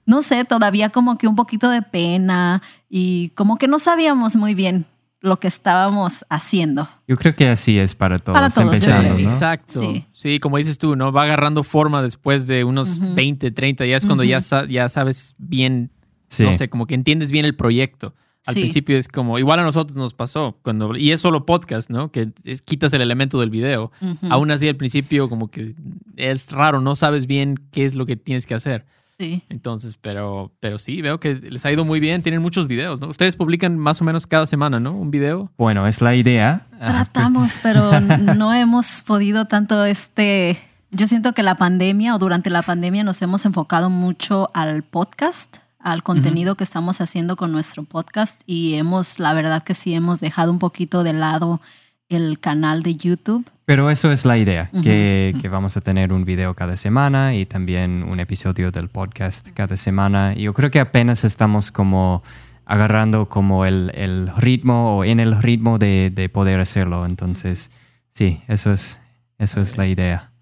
no 0.07 0.23
sé, 0.23 0.45
todavía 0.45 0.89
como 0.91 1.19
que 1.19 1.29
un 1.29 1.37
poquito 1.37 1.71
de 1.71 1.83
pena 1.83 2.63
y 2.89 3.29
como 3.31 3.59
que 3.59 3.69
no 3.69 3.79
sabíamos 3.79 4.35
muy 4.37 4.55
bien 4.55 4.85
lo 5.21 5.39
que 5.41 5.49
estábamos 5.49 6.25
haciendo. 6.29 6.89
Yo 7.09 7.17
creo 7.17 7.35
que 7.35 7.49
así 7.49 7.79
es 7.79 7.95
para 7.95 8.19
todos, 8.19 8.37
Para 8.39 8.51
todos. 8.51 8.75
Exacto. 9.19 9.81
Sí. 9.81 10.05
Sí. 10.13 10.39
como 10.41 10.59
dices 10.59 10.79
tú, 10.79 10.95
¿no? 10.95 11.11
Va 11.11 11.23
agarrando 11.25 11.63
forma 11.65 12.03
después 12.03 12.47
de 12.47 12.65
unos 12.65 12.99
20, 13.15 13.51
30. 13.51 13.87
Ya 13.87 13.97
es 13.97 14.05
cuando 14.07 14.25
ya, 14.25 14.41
sa- 14.41 14.67
ya 14.67 14.89
sabes 14.89 15.35
bien, 15.39 15.91
Sí. 16.29 16.43
no 16.45 16.53
sé, 16.53 16.69
como 16.69 16.87
que 16.87 16.95
entiendes 16.95 17.31
bien 17.33 17.45
el 17.45 17.57
proyecto. 17.57 18.15
Al 18.47 18.55
Sí. 18.55 18.61
principio 18.61 18.97
es 18.97 19.09
como, 19.09 19.39
igual 19.39 19.59
a 19.59 19.65
nosotros 19.65 19.97
nos 19.97 20.15
pasó, 20.15 20.57
cuando, 20.63 20.97
y 20.97 21.11
es 21.13 21.21
solo 21.21 21.45
podcast, 21.47 21.91
¿no? 21.91 22.11
Que 22.13 22.29
es- 22.45 22.63
quitas 22.63 22.93
el 22.93 23.03
elemento 23.03 23.41
del 23.41 23.51
video. 23.51 23.91
Ujú. 24.01 24.27
Aún 24.31 24.51
así, 24.51 24.69
al 24.69 24.77
principio, 24.77 25.29
como 25.29 25.49
que 25.51 25.75
es 26.17 26.53
raro, 26.53 26.81
no 26.81 26.95
sabes 26.97 27.27
bien 27.27 27.57
qué 27.73 27.85
es 27.85 27.95
lo 27.95 28.07
que 28.07 28.17
tienes 28.17 28.47
que 28.47 28.55
hacer. 28.55 28.87
Sí. 29.19 29.43
Entonces, 29.49 29.97
pero, 30.01 30.53
pero 30.61 30.79
sí, 30.79 31.01
veo 31.01 31.19
que 31.19 31.37
les 31.37 31.65
ha 31.65 31.73
ido 31.73 31.87
muy 31.87 32.01
bien. 32.01 32.23
Tienen 32.23 32.43
muchos 32.43 32.67
videos, 32.69 33.01
¿no? 33.01 33.09
Ustedes 33.09 33.35
publican 33.35 33.79
más 33.79 34.03
o 34.03 34.05
menos 34.05 34.27
cada 34.27 34.45
semana, 34.47 34.79
¿no? 34.79 34.93
Un 34.93 35.11
video. 35.11 35.51
Bueno, 35.57 35.87
es 35.87 36.03
la 36.03 36.15
idea. 36.15 36.67
Tratamos, 36.79 37.55
pero 37.63 37.99
no 38.01 38.53
hemos 38.55 39.03
podido 39.07 39.47
tanto 39.47 39.85
este... 39.87 40.59
Yo 40.93 41.09
siento 41.09 41.33
que 41.33 41.43
la 41.43 41.57
pandemia 41.57 42.15
o 42.15 42.19
durante 42.19 42.49
la 42.51 42.63
pandemia 42.63 43.05
nos 43.05 43.21
hemos 43.23 43.45
enfocado 43.47 43.89
mucho 43.91 44.51
al 44.55 44.83
podcast, 44.83 45.57
al 45.87 46.03
contenido 46.03 46.57
que 46.57 46.64
estamos 46.64 47.01
haciendo 47.01 47.37
con 47.37 47.53
nuestro 47.53 47.85
podcast 47.85 48.40
y 48.44 48.75
hemos, 48.75 49.20
la 49.20 49.33
verdad 49.35 49.62
que 49.62 49.72
sí, 49.72 49.94
hemos 49.94 50.18
dejado 50.18 50.51
un 50.51 50.59
poquito 50.59 51.05
de 51.05 51.12
lado 51.12 51.61
el 52.09 52.40
canal 52.40 52.83
de 52.83 52.96
YouTube. 52.96 53.49
Pero 53.66 53.88
eso 53.88 54.11
es 54.11 54.25
la 54.25 54.37
idea, 54.37 54.68
que, 54.83 55.33
que 55.40 55.49
vamos 55.49 55.77
a 55.77 55.81
tener 55.81 56.12
un 56.12 56.25
video 56.25 56.55
cada 56.55 56.77
semana 56.77 57.37
y 57.37 57.46
también 57.46 58.03
un 58.03 58.18
episodio 58.18 58.72
del 58.72 58.88
podcast 58.88 59.49
cada 59.55 59.77
semana. 59.77 60.35
Y 60.37 60.42
yo 60.42 60.55
creo 60.55 60.72
que 60.72 60.81
apenas 60.81 61.22
estamos 61.22 61.70
como 61.70 62.25
agarrando 62.64 63.29
como 63.29 63.64
el, 63.64 63.92
el 63.94 64.29
ritmo 64.37 64.96
o 64.96 65.05
en 65.05 65.20
el 65.20 65.40
ritmo 65.40 65.79
de, 65.79 66.11
de 66.12 66.29
poder 66.29 66.59
hacerlo. 66.59 67.07
Entonces, 67.07 67.70
sí, 68.12 68.42
eso 68.49 68.72
es, 68.72 68.99
eso 69.38 69.61
es 69.61 69.77
la 69.77 69.87
idea. 69.87 70.33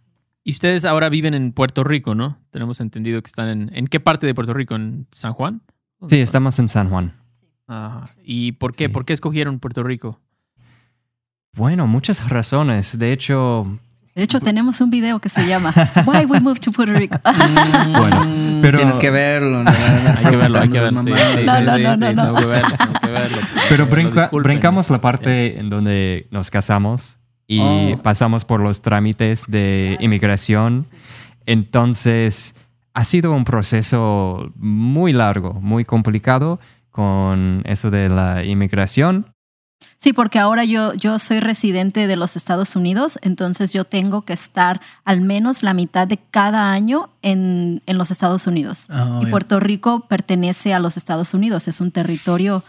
Y 0.46 0.52
ustedes 0.52 0.85
ahora 0.85 1.09
viven 1.09 1.33
en 1.33 1.52
Puerto 1.52 1.85
Rico, 1.85 2.14
¿no? 2.14 2.38
Tenemos 2.50 2.78
entendido 2.80 3.20
que 3.22 3.28
están 3.28 3.48
en... 3.48 3.70
¿En 3.74 3.87
qué 3.87 3.98
parte 3.98 4.26
de 4.26 4.35
Puerto 4.35 4.52
Rico? 4.52 4.74
¿En 4.74 5.07
San 5.11 5.33
Juan? 5.33 5.62
¿Dónde 5.98 6.16
Sí, 6.16 6.20
estamos 6.20 6.59
en 6.59 6.68
San 6.68 6.90
Juan. 6.90 7.14
Ajá. 7.66 8.11
¿Y 8.22 8.52
por 8.52 8.76
qué? 8.76 8.87
Sí. 8.87 8.92
¿Por 8.92 9.07
qué 9.07 9.14
escogieron 9.14 9.59
Puerto 9.59 9.83
Rico? 9.83 10.20
Bueno, 11.57 11.87
muchas 11.87 12.28
razones. 12.28 12.98
De 12.98 13.12
hecho, 13.12 13.78
De 14.14 14.22
hecho, 14.22 14.38
tenemos 14.38 14.83
un 14.83 14.90
video 14.90 15.18
que 15.18 15.30
se 15.30 15.46
llama 15.48 15.72
Why 16.04 16.26
We 16.26 16.40
Moved 16.40 16.61
to 16.61 16.72
Puerto 16.72 16.92
Rico. 16.92 17.16
bueno, 17.98 18.26
pero, 18.61 18.76
Tienes 18.76 18.98
que 18.98 19.09
verlo. 19.09 19.64
Hay 19.66 20.26
que 20.26 20.37
verlo, 20.37 20.59
hay 20.59 20.68
que 20.68 20.80
verlo. 20.80 21.02
Pero 23.70 23.87
brincamos 23.87 24.90
la 24.90 25.00
parte 25.00 25.59
en 25.59 25.70
donde 25.70 26.28
nos 26.30 26.50
casamos 26.50 27.18
y 27.46 27.61
Oh. 27.61 27.98
pasamos 28.02 28.44
por 28.44 28.61
los 28.61 28.83
trámites 28.83 29.44
de 29.48 29.96
inmigración. 30.00 30.85
Entonces, 31.46 32.54
ha 32.94 33.04
sido 33.04 33.33
un 33.33 33.44
proceso 33.44 34.52
muy 34.57 35.12
largo, 35.12 35.52
muy 35.54 35.85
complicado 35.85 36.59
con 36.90 37.62
eso 37.66 37.90
de 37.90 38.09
la 38.09 38.44
inmigración. 38.44 39.26
Sí, 39.96 40.12
porque 40.12 40.38
ahora 40.38 40.64
yo, 40.64 40.94
yo 40.94 41.18
soy 41.18 41.40
residente 41.40 42.07
de 42.07 42.16
los 42.16 42.37
Estados 42.37 42.76
Unidos, 42.76 43.18
entonces 43.22 43.72
yo 43.72 43.85
tengo 43.85 44.22
que 44.22 44.33
estar 44.33 44.80
al 45.04 45.20
menos 45.20 45.62
la 45.62 45.74
mitad 45.74 46.07
de 46.07 46.18
cada 46.30 46.70
año 46.72 47.11
en, 47.22 47.83
en 47.87 47.98
los 47.98 48.11
Estados 48.11 48.46
Unidos. 48.46 48.87
Ah, 48.90 49.20
y. 49.22 49.26
Puerto 49.26 49.61
Rico 49.61 50.07
pertenece 50.09 50.72
a 50.74 50.78
los 50.78 50.96
Estados 50.96 51.35
Unidos, 51.35 51.68
es 51.68 51.80
un 51.80 51.90
territorio 51.90 52.62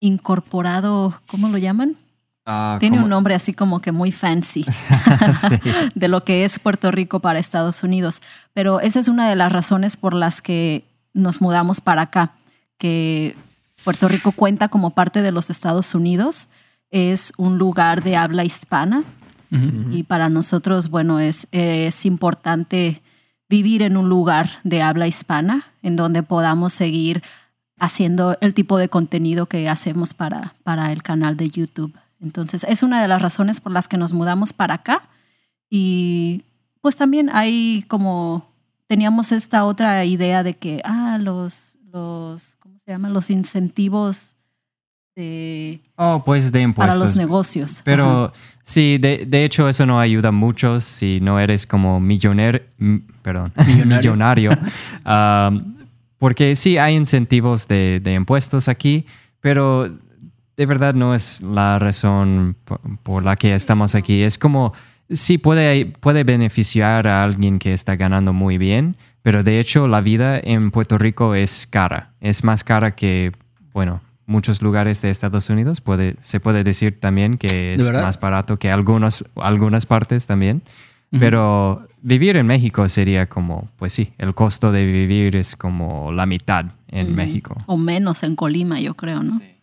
incorporado, 0.00 1.20
¿cómo 1.26 1.48
lo 1.48 1.58
llaman? 1.58 1.96
Ah, 2.48 2.76
Tiene 2.78 3.02
un 3.02 3.08
nombre 3.08 3.34
así 3.34 3.52
como 3.52 3.80
que 3.80 3.90
muy 3.90 4.12
fancy 4.12 4.62
Sí. 5.48 5.58
de 5.96 6.08
lo 6.08 6.24
que 6.24 6.44
es 6.44 6.60
Puerto 6.60 6.92
Rico 6.92 7.18
para 7.20 7.40
Estados 7.40 7.82
Unidos. 7.82 8.22
Pero 8.54 8.80
esa 8.80 9.00
es 9.00 9.08
una 9.08 9.28
de 9.28 9.34
las 9.34 9.52
razones 9.52 9.96
por 9.96 10.14
las 10.14 10.42
que 10.42 10.84
nos 11.12 11.40
mudamos 11.40 11.80
para 11.80 12.02
acá, 12.02 12.34
que 12.78 13.36
Puerto 13.82 14.06
Rico 14.06 14.32
cuenta 14.32 14.68
como 14.68 14.90
parte 14.90 15.22
de 15.22 15.32
los 15.32 15.50
Estados 15.50 15.94
Unidos, 15.94 16.48
es 16.90 17.32
un 17.36 17.58
lugar 17.58 18.02
de 18.02 18.16
habla 18.16 18.44
hispana 18.44 19.04
y 19.90 20.02
para 20.02 20.28
nosotros, 20.28 20.90
bueno, 20.90 21.18
es, 21.18 21.46
es 21.50 22.04
importante 22.04 23.00
vivir 23.48 23.82
en 23.82 23.96
un 23.96 24.08
lugar 24.08 24.50
de 24.64 24.82
habla 24.82 25.06
hispana 25.06 25.66
en 25.82 25.96
donde 25.96 26.22
podamos 26.22 26.72
seguir 26.72 27.22
haciendo 27.78 28.36
el 28.40 28.54
tipo 28.54 28.76
de 28.76 28.88
contenido 28.88 29.46
que 29.46 29.68
hacemos 29.68 30.14
para, 30.14 30.54
para 30.62 30.92
el 30.92 31.02
canal 31.02 31.36
de 31.36 31.48
YouTube. 31.48 31.96
Entonces, 32.26 32.64
es 32.68 32.82
una 32.82 33.00
de 33.00 33.08
las 33.08 33.22
razones 33.22 33.60
por 33.60 33.72
las 33.72 33.88
que 33.88 33.96
nos 33.96 34.12
mudamos 34.12 34.52
para 34.52 34.74
acá. 34.74 35.02
Y 35.70 36.42
pues 36.80 36.96
también 36.96 37.30
hay 37.32 37.84
como, 37.88 38.46
teníamos 38.86 39.32
esta 39.32 39.64
otra 39.64 40.04
idea 40.04 40.42
de 40.42 40.54
que, 40.54 40.80
ah, 40.84 41.18
los, 41.20 41.78
los 41.92 42.56
¿cómo 42.60 42.78
se 42.84 42.90
llama? 42.92 43.08
Los 43.08 43.30
incentivos 43.30 44.34
de, 45.16 45.80
Oh, 45.96 46.22
pues 46.24 46.52
de 46.52 46.60
impuestos. 46.60 46.94
para 46.94 46.98
los 47.04 47.16
negocios. 47.16 47.80
Pero 47.84 48.26
Ajá. 48.26 48.32
sí, 48.62 48.98
de, 48.98 49.24
de 49.26 49.44
hecho 49.44 49.68
eso 49.68 49.86
no 49.86 49.98
ayuda 49.98 50.30
mucho 50.30 50.80
si 50.80 51.20
no 51.20 51.40
eres 51.40 51.66
como 51.66 52.00
milloner, 52.00 52.68
m- 52.78 53.00
perdón, 53.22 53.52
Millonario. 53.66 54.50
millonario. 54.50 54.50
Um, 55.06 55.74
porque 56.18 56.54
sí 56.56 56.76
hay 56.78 56.94
incentivos 56.96 57.66
de, 57.66 58.00
de 58.00 58.14
impuestos 58.14 58.68
aquí, 58.68 59.06
pero 59.40 59.90
de 60.56 60.66
verdad 60.66 60.94
no 60.94 61.14
es 61.14 61.42
la 61.42 61.78
razón 61.78 62.56
po- 62.64 62.80
por, 63.02 63.22
la 63.22 63.36
que 63.36 63.54
estamos 63.54 63.94
aquí. 63.94 64.22
Es 64.22 64.38
como, 64.38 64.72
sí 65.10 65.38
puede, 65.38 65.86
puede 65.86 66.24
beneficiar 66.24 67.06
a 67.06 67.22
alguien 67.24 67.58
que 67.58 67.72
está 67.72 67.96
ganando 67.96 68.32
muy 68.32 68.58
bien, 68.58 68.96
pero 69.22 69.42
de 69.42 69.60
hecho 69.60 69.88
la 69.88 70.00
vida 70.00 70.38
en 70.38 70.70
Puerto 70.70 70.98
Rico 70.98 71.34
es 71.34 71.66
cara. 71.66 72.12
Es 72.20 72.44
más 72.44 72.64
cara 72.64 72.94
que, 72.94 73.32
bueno, 73.72 74.00
muchos 74.26 74.62
lugares 74.62 75.02
de 75.02 75.10
Estados 75.10 75.50
Unidos. 75.50 75.80
Puede, 75.80 76.16
se 76.20 76.40
puede 76.40 76.64
decir 76.64 76.98
también 77.00 77.36
que 77.36 77.74
es 77.74 77.90
más 77.90 78.18
barato 78.18 78.58
que 78.58 78.70
algunos, 78.70 79.24
algunas 79.36 79.86
partes 79.86 80.26
también. 80.26 80.62
Pero 81.18 81.86
vivir 82.02 82.36
en 82.36 82.46
México 82.46 82.88
sería 82.88 83.26
como, 83.26 83.70
pues 83.76 83.92
sí, 83.92 84.12
el 84.18 84.34
costo 84.34 84.70
de 84.72 84.84
vivir 84.84 85.36
es 85.36 85.56
como 85.56 86.12
la 86.12 86.26
mitad 86.26 86.66
en. 86.88 87.14
México. 87.14 87.56
O 87.66 87.76
menos 87.76 88.22
en 88.22 88.36
Colima, 88.36 88.80
yo 88.80 88.94
creo, 88.94 89.22
¿no? 89.22 89.38
Sí, 89.38 89.55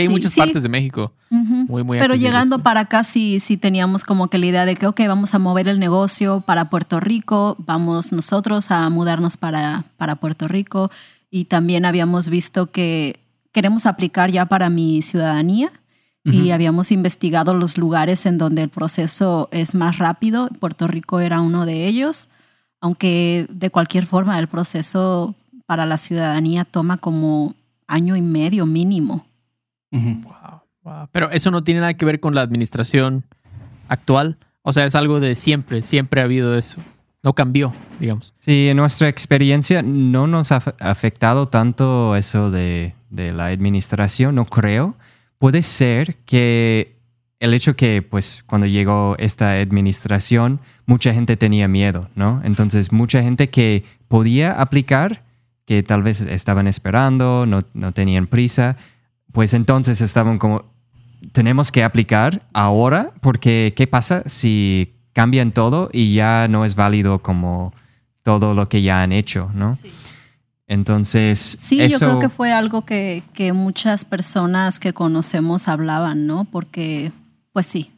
hay 0.00 0.06
Sí, 0.06 0.12
muchas 0.12 0.32
sí. 0.32 0.40
partes 0.40 0.62
de 0.62 0.68
México 0.68 1.12
Ujú. 1.30 1.66
muy, 1.68 1.82
muy 1.84 1.98
Pero 1.98 2.14
llegando 2.14 2.58
para 2.60 2.80
acá 2.80 3.04
sí, 3.04 3.40
sí 3.40 3.56
teníamos 3.56 4.04
como 4.04 4.28
que 4.28 4.38
la 4.38 4.46
idea 4.46 4.64
de 4.64 4.76
que, 4.76 4.86
ok, 4.86 5.00
vamos 5.06 5.34
a 5.34 5.38
mover 5.38 5.68
el 5.68 5.78
negocio 5.78 6.40
para 6.40 6.70
Puerto 6.70 7.00
Rico, 7.00 7.56
vamos 7.58 8.12
nosotros 8.12 8.70
a 8.70 8.88
mudarnos 8.90 9.36
para, 9.36 9.84
para 9.96 10.16
Puerto 10.16 10.48
Rico 10.48 10.90
y 11.30 11.46
también 11.46 11.84
habíamos 11.84 12.28
visto 12.28 12.70
que 12.70 13.20
queremos 13.52 13.86
aplicar 13.86 14.30
ya 14.30 14.46
para 14.46 14.70
mi 14.70 15.02
ciudadanía 15.02 15.70
y 16.26 16.52
habíamos 16.52 16.90
investigado 16.90 17.52
los 17.52 17.76
lugares 17.76 18.24
en 18.24 18.38
donde 18.38 18.62
el 18.62 18.70
proceso 18.70 19.50
es 19.52 19.74
más 19.74 19.98
rápido. 19.98 20.48
Puerto 20.58 20.86
Rico 20.86 21.20
era 21.20 21.42
uno 21.42 21.66
de 21.66 21.86
ellos, 21.86 22.30
aunque 22.80 23.46
de 23.50 23.68
cualquier 23.68 24.06
forma 24.06 24.38
el 24.38 24.48
proceso 24.48 25.34
para 25.66 25.84
la 25.84 25.98
ciudadanía 25.98 26.64
toma 26.64 26.96
como 26.96 27.54
año 27.86 28.16
y 28.16 28.22
medio 28.22 28.64
mínimo. 28.64 29.26
Ujú. 29.94 30.20
Wow, 30.22 30.60
wow. 30.82 31.08
Pero 31.12 31.30
eso 31.30 31.50
no 31.50 31.64
tiene 31.64 31.80
nada 31.80 31.94
que 31.94 32.04
ver 32.04 32.20
con 32.20 32.34
la 32.34 32.42
administración 32.42 33.24
actual. 33.88 34.36
O 34.62 34.72
sea, 34.72 34.84
es 34.84 34.94
algo 34.94 35.20
de 35.20 35.34
siempre, 35.34 35.82
siempre 35.82 36.20
ha 36.20 36.24
habido 36.24 36.56
eso. 36.56 36.80
No 37.22 37.32
cambió, 37.32 37.72
digamos. 38.00 38.34
Sí, 38.38 38.68
en 38.68 38.76
nuestra 38.76 39.08
experiencia 39.08 39.82
no 39.82 40.26
nos 40.26 40.52
ha 40.52 40.60
af- 40.60 40.74
afectado 40.78 41.48
tanto 41.48 42.16
eso 42.16 42.50
de, 42.50 42.94
de 43.10 43.32
la 43.32 43.46
administración, 43.46 44.34
no 44.34 44.44
creo. 44.44 44.94
Puede 45.38 45.62
ser 45.62 46.16
que 46.26 46.96
el 47.40 47.54
hecho 47.54 47.76
que, 47.76 48.02
pues, 48.02 48.42
cuando 48.46 48.66
llegó 48.66 49.16
esta 49.18 49.52
administración, 49.52 50.60
mucha 50.86 51.12
gente 51.14 51.36
tenía 51.36 51.66
miedo, 51.68 52.08
¿no? 52.14 52.40
Entonces, 52.44 52.92
mucha 52.92 53.22
gente 53.22 53.48
que 53.50 53.84
podía 54.08 54.52
aplicar, 54.60 55.22
que 55.66 55.82
tal 55.82 56.02
vez 56.02 56.20
estaban 56.20 56.66
esperando, 56.66 57.46
no, 57.46 57.64
no 57.74 57.92
tenían 57.92 58.26
prisa, 58.26 58.76
pues 59.34 59.52
entonces 59.52 60.00
estaban 60.00 60.38
como, 60.38 60.64
tenemos 61.32 61.72
que 61.72 61.82
aplicar 61.82 62.46
ahora, 62.52 63.10
porque 63.20 63.74
¿qué 63.76 63.88
pasa 63.88 64.22
si 64.26 64.94
cambian 65.12 65.50
todo 65.50 65.90
y 65.92 66.14
ya 66.14 66.46
no 66.46 66.64
es 66.64 66.76
válido 66.76 67.18
como 67.18 67.74
todo 68.22 68.54
lo 68.54 68.68
que 68.68 68.82
ya 68.82 69.02
han 69.02 69.10
hecho, 69.10 69.50
¿no? 69.52 69.72
Entonces, 70.68 71.56
Sí, 71.58 71.88
yo 71.88 71.98
creo 71.98 72.20
que 72.20 72.28
fue 72.28 72.52
algo 72.52 72.84
que, 72.84 73.24
que 73.34 73.52
muchas 73.52 74.04
personas 74.04 74.78
que 74.78 74.92
conocemos 74.92 75.66
hablaban, 75.66 76.28
¿no? 76.28 76.44
Porque, 76.44 77.10
pues 77.52 77.66
sí, 77.66 77.90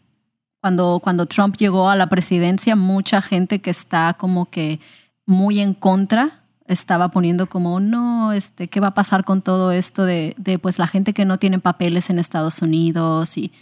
cuando, 0.62 1.01
cuando 1.05 1.27
Trump 1.27 1.57
llegó 1.59 1.90
a 1.90 1.96
la 1.96 2.09
presidencia, 2.09 2.77
mucha 2.77 3.20
gente 3.20 3.61
que 3.61 3.70
está 3.70 4.14
como 4.14 4.46
que 4.46 4.81
muy 5.27 5.61
en 5.61 5.75
contra 5.75 6.45
estaba 6.68 7.11
poniendo 7.11 7.48
como, 7.48 7.81
no, 7.81 8.33
este, 8.33 8.68
¿qué 8.68 8.81
va 8.81 8.88
a 8.88 8.94
pasar 8.94 9.24
con 9.24 9.42
todo 9.42 9.72
esto 9.72 10.05
de, 10.05 10.35
de 10.37 10.59
pues 10.59 10.79
la 10.79 10.87
gente 10.87 11.12
que 11.12 11.24
no 11.24 11.38
tiene 11.38 11.59
papeles 11.59 12.11
en 12.11 12.18
Estados 12.18 12.62
Unidos? 12.62 13.37
Y 13.37 13.52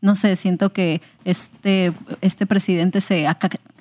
no 0.00 0.16
sé, 0.16 0.36
siento 0.36 0.72
que 0.72 1.00
este, 1.24 1.92
este 2.20 2.46
presidente 2.46 3.00
se 3.00 3.26
ha, 3.26 3.38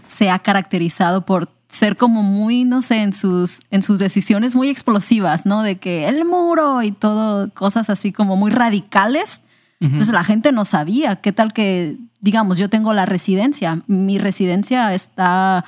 se 0.08 0.30
ha 0.30 0.40
caracterizado 0.40 1.26
por 1.26 1.50
ser 1.68 1.98
como 1.98 2.24
muy, 2.24 2.64
no 2.64 2.82
sé, 2.82 3.02
en 3.02 3.14
sus, 3.14 3.60
en 3.72 3.82
sus 3.82 4.00
decisiones 4.00 4.56
muy 4.56 4.70
explosivas, 4.70 5.46
¿no? 5.46 5.64
De 5.64 5.78
que 5.78 6.08
el 6.08 6.24
muro 6.24 6.84
y 6.84 6.92
todo, 6.92 7.50
cosas 7.50 7.90
así 7.90 8.12
como 8.12 8.36
muy 8.36 8.52
radicales. 8.52 9.42
Entonces 9.80 10.14
la 10.14 10.24
gente 10.24 10.54
no 10.54 10.64
sabía. 10.64 11.18
¿Qué 11.18 11.34
tal 11.34 11.52
que, 11.52 11.98
digamos, 12.22 12.58
yo 12.58 12.70
tengo 12.70 12.94
la 12.94 13.06
residencia? 13.06 13.82
Mi 13.88 14.18
residencia 14.18 14.94
está 14.94 15.66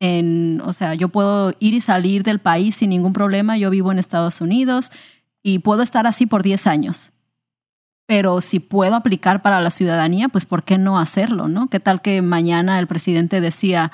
en, 0.00 0.60
o 0.64 0.72
sea, 0.72 0.94
yo 0.94 1.08
puedo 1.08 1.52
ir 1.58 1.74
y 1.74 1.80
salir 1.80 2.22
del 2.22 2.38
país 2.38 2.76
sin 2.76 2.90
ningún 2.90 3.12
problema. 3.12 3.56
Yo 3.56 3.70
vivo 3.70 3.92
en 3.92 3.98
Estados 3.98 4.40
Unidos 4.40 4.90
y 5.42 5.60
puedo 5.60 5.82
estar 5.82 6.06
así 6.06 6.26
por 6.26 6.42
10 6.42 6.66
años. 6.66 7.12
Pero 8.06 8.40
si 8.40 8.60
puedo 8.60 8.94
aplicar 8.94 9.42
para 9.42 9.60
la 9.60 9.70
ciudadanía, 9.70 10.28
pues 10.28 10.46
¿por 10.46 10.62
qué 10.64 10.78
no 10.78 10.98
hacerlo, 10.98 11.48
no? 11.48 11.68
¿Qué 11.68 11.80
tal 11.80 12.02
que 12.02 12.22
mañana 12.22 12.78
el 12.78 12.86
presidente 12.86 13.40
decía, 13.40 13.90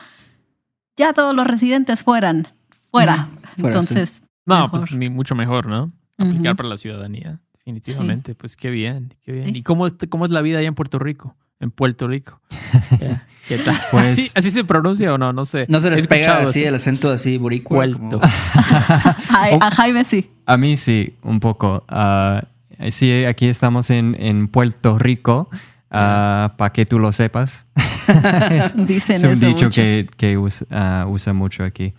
ya 0.96 1.12
todos 1.14 1.34
los 1.34 1.46
residentes 1.46 2.02
fueran, 2.02 2.48
fuera? 2.90 3.28
Fuera, 3.56 3.78
Entonces, 3.78 4.22
No, 4.44 4.62
mejor. 4.62 4.70
pues 4.80 5.10
mucho 5.10 5.34
mejor, 5.34 5.66
¿no? 5.66 5.90
Aplicar 6.18 6.52
Ujú. 6.52 6.56
para 6.56 6.68
la 6.68 6.76
ciudadanía, 6.76 7.40
definitivamente. 7.54 8.34
Pues 8.34 8.54
qué 8.56 8.70
bien, 8.70 9.14
qué 9.22 9.32
bien. 9.32 9.46
Sí. 9.46 9.52
¿Y 9.58 9.62
cómo 9.62 9.86
es, 9.86 9.94
cómo 10.10 10.26
es 10.26 10.30
la 10.30 10.42
vida 10.42 10.58
allá 10.58 10.68
en 10.68 10.74
Puerto 10.74 10.98
Rico? 10.98 11.34
En 11.62 11.70
Puerto 11.70 12.06
Rico. 12.08 12.38
Ya, 13.00 13.26
¿Qué 13.48 13.56
tal? 13.58 13.74
Pues- 13.90 14.12
¿Así, 14.12 14.30
así 14.34 14.50
se 14.50 14.64
pronuncia 14.64 15.14
o 15.14 15.18
no? 15.18 15.32
No 15.32 15.46
sé. 15.46 15.64
No 15.68 15.80
se 15.80 15.88
les 15.90 16.06
pega 16.06 16.38
así 16.38 16.60
eso. 16.60 16.68
el 16.68 16.74
acento 16.74 17.10
así 17.10 17.38
boricua. 17.38 17.76
Puerto. 17.76 17.98
como- 17.98 18.20
a, 18.22 19.48
a 19.60 19.70
Jaime 19.70 20.04
sí. 20.04 20.30
A 20.44 20.56
mí 20.58 20.76
sí, 20.76 21.14
un 21.22 21.40
poco. 21.40 21.84
Ah, 21.88 22.44
sí, 22.90 23.24
aquí 23.24 23.46
estamos 23.48 23.88
en, 23.90 24.14
en 24.20 24.48
Puerto 24.48 24.98
Rico, 24.98 25.48
para 25.88 26.70
que 26.74 26.84
tú 26.86 26.98
lo 26.98 27.12
sepas. 27.12 27.64
Dicen 28.74 29.16
es 29.16 29.24
un 29.24 29.30
eso 29.32 29.46
dicho 29.46 29.64
mucho. 29.66 29.70
que, 29.80 30.08
que 30.16 30.36
us- 30.38 30.64
ah, 30.70 31.06
usa 31.08 31.32
mucho 31.32 31.64
aquí. 31.64 31.94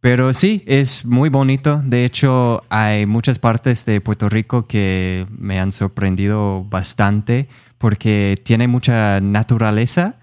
Pero 0.00 0.32
sí, 0.34 0.62
es 0.66 1.04
muy 1.04 1.30
bonito. 1.30 1.82
De 1.84 2.04
hecho, 2.04 2.62
hay 2.68 3.06
muchas 3.06 3.38
partes 3.38 3.84
de 3.86 4.00
Puerto 4.00 4.28
Rico 4.28 4.66
que 4.66 5.26
me 5.36 5.58
han 5.58 5.72
sorprendido 5.72 6.64
bastante 6.64 7.48
porque 7.78 8.40
tiene 8.44 8.68
mucha 8.68 9.20
naturaleza 9.20 10.16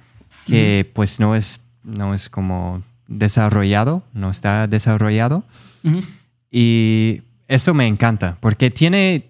que 0.47 0.89
pues 0.93 1.19
no 1.19 1.35
es, 1.35 1.65
no 1.83 2.13
es 2.13 2.29
como 2.29 2.83
desarrollado, 3.07 4.03
no 4.13 4.29
está 4.29 4.67
desarrollado. 4.67 5.43
Y 6.51 7.21
eso 7.47 7.73
me 7.73 7.87
encanta, 7.87 8.37
porque 8.39 8.71
tiene, 8.71 9.29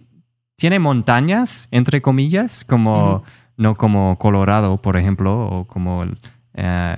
tiene 0.56 0.80
montañas, 0.80 1.68
entre 1.72 2.02
comillas, 2.02 2.66
como 2.66 3.24
no 3.58 3.76
como 3.76 4.18
Colorado, 4.18 4.82
por 4.82 4.98
ejemplo, 4.98 5.48
o 5.48 5.66
como 5.66 6.04
el 6.04 6.18
eh, 6.54 6.96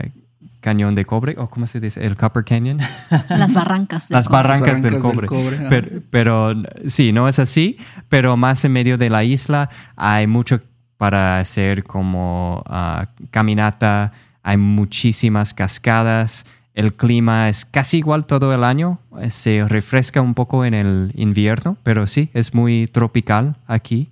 Cañón 0.61 0.95
de 0.95 1.05
Cobre, 1.05 1.35
o 1.37 1.49
¿cómo 1.49 1.67
se 1.67 1.79
dice? 1.79 2.03
El 2.03 2.15
Copper 2.15 2.43
Canyon. 2.43 2.79
Las 3.29 3.53
barrancas. 3.53 4.07
del 4.07 4.15
Las 4.15 4.27
cobre. 4.27 4.37
barrancas, 4.37 4.81
del 4.81 4.97
cobre. 4.99 5.15
del 5.17 5.25
cobre, 5.27 5.57
pero, 5.69 6.01
pero, 6.09 6.53
sí, 6.87 7.11
no 7.11 7.27
es 7.27 7.39
así, 7.39 7.77
pero 8.09 8.35
más 8.37 8.65
en 8.65 8.71
medio 8.71 8.97
de 8.97 9.09
la 9.09 9.23
isla 9.23 9.69
hay 9.95 10.27
mucho 10.27 10.61
para 10.97 11.39
hacer 11.39 11.83
como 11.83 12.63
ah, 12.67 13.07
caminata, 13.31 14.13
hay 14.43 14.57
muchísimas 14.57 15.53
cascadas, 15.53 16.45
el 16.75 16.93
clima 16.93 17.47
es 17.47 17.63
casi 17.63 17.97
igual 17.97 18.25
todo 18.25 18.53
el 18.53 18.63
año, 18.63 18.99
eh, 19.19 19.29
se 19.29 19.65
refresca 19.67 20.21
un 20.21 20.33
poco 20.33 20.65
en 20.65 20.73
el 20.73 21.11
invierno, 21.15 21.77
pero 21.83 22.05
sí, 22.05 22.29
es 22.33 22.53
muy 22.53 22.87
tropical 22.87 23.55
aquí. 23.65 24.09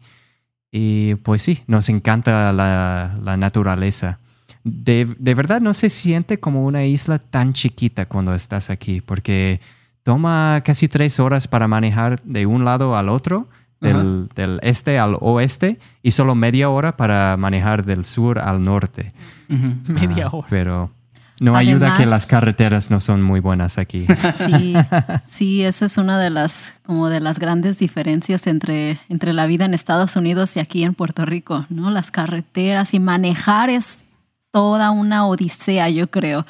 Y 0.71 1.15
pues 1.15 1.43
sí, 1.43 1.61
nos 1.67 1.89
encanta 1.89 2.51
la, 2.51 3.15
la 3.21 3.37
naturaleza. 3.37 4.17
De, 4.63 5.13
de 5.19 5.35
verdad 5.35 5.61
no 5.61 5.73
se 5.73 5.89
siente 5.89 6.39
como 6.39 6.65
una 6.65 6.85
isla 6.85 7.19
tan 7.19 7.53
chiquita 7.53 8.07
cuando 8.07 8.33
estás 8.33 8.69
aquí, 8.69 9.01
porque 9.01 9.59
toma 10.03 10.61
casi 10.63 10.87
tres 10.87 11.19
horas 11.19 11.47
para 11.47 11.67
manejar 11.67 12.21
de 12.23 12.45
un 12.45 12.63
lado 12.63 12.95
al 12.97 13.09
otro, 13.09 13.49
del, 13.83 14.29
del 14.35 14.59
este 14.63 14.97
al 14.99 15.17
oeste, 15.19 15.79
y 16.01 16.11
solo 16.11 16.33
media 16.35 16.69
hora 16.69 16.97
para 16.97 17.37
manejar 17.37 17.85
del 17.85 18.05
sur 18.05 18.39
al 18.39 18.63
norte. 18.63 19.13
Ujú. 19.49 19.93
Media 19.93 20.25
Ah, 20.27 20.29
hora. 20.31 20.47
Pero 20.49 20.91
no 21.39 21.55
ayuda 21.55 21.95
que 21.97 22.05
las 22.05 22.25
carreteras 22.25 22.89
no 22.89 22.99
son 22.99 23.21
muy 23.21 23.39
buenas 23.39 23.77
aquí. 23.77 24.05
Sí, 24.35 24.73
sí, 25.27 25.63
eso 25.63 25.85
es 25.85 25.97
una 25.97 26.17
de 26.19 26.29
las 26.29 26.79
como 26.85 27.09
de 27.09 27.19
las 27.19 27.39
grandes 27.39 27.77
diferencias 27.79 28.47
entre, 28.47 28.99
entre 29.09 29.33
la 29.33 29.45
vida 29.45 29.65
en 29.65 29.73
Estados 29.73 30.15
Unidos 30.15 30.55
y 30.55 30.59
aquí 30.59 30.83
en 30.83 30.93
Puerto 30.93 31.25
Rico, 31.25 31.65
¿no? 31.69 31.91
Las 31.91 32.11
carreteras 32.11 32.93
y 32.93 32.99
manejar 32.99 33.69
es 33.69 34.05
toda 34.51 34.91
una 34.91 35.25
odisea, 35.25 35.89
yo 35.89 36.09
creo. 36.09 36.45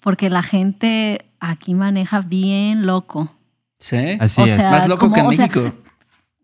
Porque 0.00 0.30
la 0.30 0.42
gente 0.42 1.26
aquí 1.40 1.74
maneja 1.74 2.20
bien 2.20 2.86
loco. 2.86 3.32
Sí. 3.80 4.16
Así 4.20 4.40
O 4.42 4.46
es. 4.46 4.56
Más 4.58 4.88
loco 4.88 5.00
que 5.12 5.18
en 5.20 5.24
como, 5.26 5.28
o 5.28 5.32
sea, 5.32 5.46
México. 5.48 5.74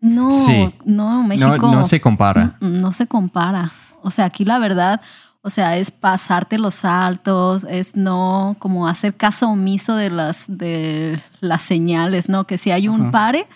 No, 0.01 0.29
Sí. 0.31 0.69
no, 0.85 1.21
no, 1.21 1.27
México. 1.27 1.57
no 1.71 1.83
se 1.83 1.99
compara. 2.01 2.57
Mm, 2.59 2.79
No 2.79 2.91
se 2.91 3.07
compara. 3.07 3.71
O 4.03 4.11
sea, 4.11 4.25
aquí 4.25 4.45
la 4.45 4.59
verdad, 4.59 5.01
o 5.41 5.49
sea, 5.49 5.77
es 5.77 5.89
pasarte 5.91 6.57
los 6.59 6.75
saltos, 6.75 7.63
es 7.69 7.95
no 7.95 8.55
como 8.59 8.87
hacer 8.87 9.15
caso 9.15 9.49
omiso 9.49 9.95
de 9.95 10.09
las 10.11 10.45
de 10.47 11.19
las 11.39 11.61
señales, 11.63 12.29
¿no? 12.29 12.45
Que 12.45 12.57
si 12.57 12.71
hay 12.71 12.87
un 12.87 13.01
Ajá. 13.03 13.11
pare, 13.11 13.47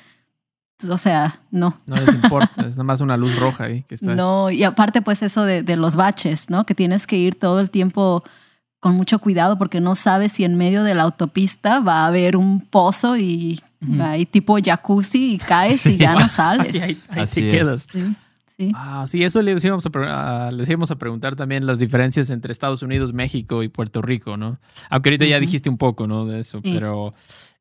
o 0.89 0.97
sea, 0.97 1.41
no. 1.51 1.77
No 1.85 1.95
les 1.97 2.15
importa. 2.15 2.49
es 2.65 2.77
nada 2.77 2.83
más 2.85 3.01
una 3.01 3.17
luz 3.17 3.37
roja 3.37 3.65
ahí 3.65 3.83
que 3.83 3.95
está. 3.95 4.15
No, 4.15 4.49
y 4.49 4.63
aparte 4.63 5.01
pues 5.01 5.21
eso 5.21 5.43
de, 5.43 5.61
de 5.61 5.75
los 5.75 5.95
baches, 5.95 6.49
¿no? 6.49 6.65
Que 6.65 6.73
tienes 6.73 7.05
que 7.05 7.17
ir 7.17 7.37
todo 7.37 7.59
el 7.59 7.69
tiempo 7.69 8.23
con 8.79 8.95
mucho 8.95 9.19
cuidado 9.19 9.57
porque 9.57 9.81
no 9.81 9.95
sabes 9.95 10.31
si 10.33 10.43
en 10.45 10.55
medio 10.57 10.83
de 10.83 10.95
la 10.95 11.03
autopista 11.03 11.79
va 11.79 12.03
a 12.03 12.07
haber 12.07 12.37
un 12.37 12.61
pozo 12.61 13.17
y 13.17 13.59
hay 13.99 14.25
tipo 14.25 14.57
jacuzzi 14.63 15.33
y 15.33 15.37
caes 15.37 15.81
Sí. 15.81 15.93
y 15.93 15.97
ya 15.97 16.13
no 16.13 16.27
sales. 16.27 16.73
Y 16.75 16.79
ahí, 16.79 16.97
ahí 17.09 17.21
Así 17.23 17.41
te 17.41 17.47
es. 17.49 17.53
quedas. 17.53 17.87
Sí, 17.91 18.15
Sí. 18.57 18.73
Ah, 18.75 19.05
sí, 19.07 19.23
eso 19.23 19.41
les 19.41 19.63
íbamos 19.63 19.85
a, 19.85 19.89
pre- 19.89 20.09
a- 20.09 20.51
les 20.51 20.67
íbamos 20.67 20.91
a 20.91 20.97
preguntar 20.97 21.37
también 21.37 21.65
las 21.65 21.79
diferencias 21.79 22.29
entre 22.29 22.51
Estados 22.51 22.81
Unidos, 22.83 23.13
México 23.13 23.63
y 23.63 23.69
Puerto 23.69 24.01
Rico, 24.01 24.35
¿no? 24.35 24.59
Aunque 24.89 25.07
ahorita 25.11 25.23
ya 25.25 25.39
dijiste 25.39 25.69
un 25.69 25.77
poco, 25.77 26.07
¿no? 26.07 26.25
De 26.25 26.41
eso, 26.41 26.59
Sí. 26.61 26.73
pero 26.73 27.13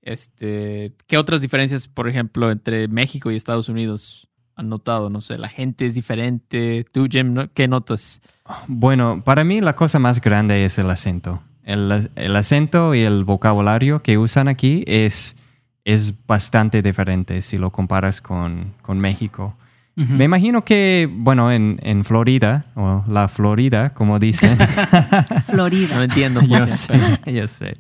este, 0.02 0.92
¿qué 1.06 1.18
otras 1.18 1.40
diferencias, 1.40 1.86
por 1.88 2.08
ejemplo, 2.08 2.50
entre 2.50 2.88
México 2.88 3.30
y 3.30 3.36
Estados 3.36 3.68
Unidos 3.68 4.27
han 4.58 4.68
notado? 4.68 5.08
No 5.08 5.20
sé, 5.20 5.38
la 5.38 5.48
gente 5.48 5.86
es 5.86 5.94
diferente. 5.94 6.84
Tú, 6.92 7.06
Jim. 7.10 7.48
¿qué 7.54 7.68
notas? 7.68 8.20
Bueno, 8.66 9.22
para 9.24 9.44
mí 9.44 9.60
la 9.60 9.74
cosa 9.74 9.98
más 9.98 10.20
grande 10.20 10.64
es 10.64 10.78
el 10.78 10.90
acento. 10.90 11.40
El, 11.64 12.10
el 12.16 12.36
acento 12.36 12.94
y 12.94 13.00
el 13.00 13.24
vocabulario 13.24 14.02
que 14.02 14.18
usan 14.18 14.48
aquí 14.48 14.84
es, 14.86 15.36
es 15.84 16.12
bastante 16.26 16.82
diferente 16.82 17.40
si 17.42 17.56
lo 17.56 17.70
comparas 17.70 18.20
con, 18.20 18.74
con 18.82 18.98
México. 18.98 19.56
Me 20.06 20.24
imagino 20.24 20.64
que, 20.64 21.08
bueno, 21.12 21.50
en, 21.50 21.80
en 21.82 22.04
Florida, 22.04 22.66
o 22.76 23.02
la 23.08 23.26
Florida, 23.26 23.90
como 23.94 24.18
dicen, 24.20 24.56
No 25.38 25.40
Florida. 25.42 26.04
entiendo. 26.04 26.38
por 26.40 26.48
yo 26.48 26.66
sé, 26.68 27.00
yo 27.26 27.48
sé. 27.48 27.74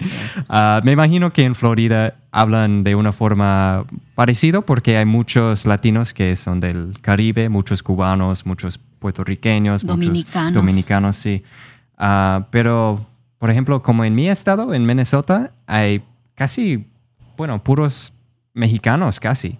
Ah, 0.48 0.80
me 0.82 0.90
imagino 0.92 1.32
que 1.32 1.44
en 1.44 1.54
Florida 1.54 2.16
hablan 2.32 2.82
de 2.82 2.96
una 2.96 3.12
forma 3.12 3.84
parecida 4.16 4.60
porque 4.62 4.96
hay 4.96 5.04
muchos 5.04 5.64
latinos 5.64 6.12
que 6.12 6.34
son 6.34 6.58
del 6.58 6.94
Caribe, 7.00 7.48
muchos 7.48 7.82
cubanos, 7.84 8.44
muchos 8.46 8.78
puertorriqueños, 8.98 9.86
Dominicanos. 9.86 10.50
muchos 10.52 10.54
dominicanos, 10.66 11.16
sí. 11.16 11.44
Ah, 11.96 12.46
pero, 12.50 13.06
por 13.38 13.48
ejemplo, 13.50 13.80
como 13.82 14.04
en 14.04 14.14
mi 14.16 14.28
estado, 14.28 14.74
en 14.74 14.84
Minnesota, 14.86 15.52
hay 15.68 16.02
casi, 16.34 16.84
bueno, 17.36 17.62
puros 17.62 18.12
mexicanos 18.58 19.20
casi, 19.20 19.58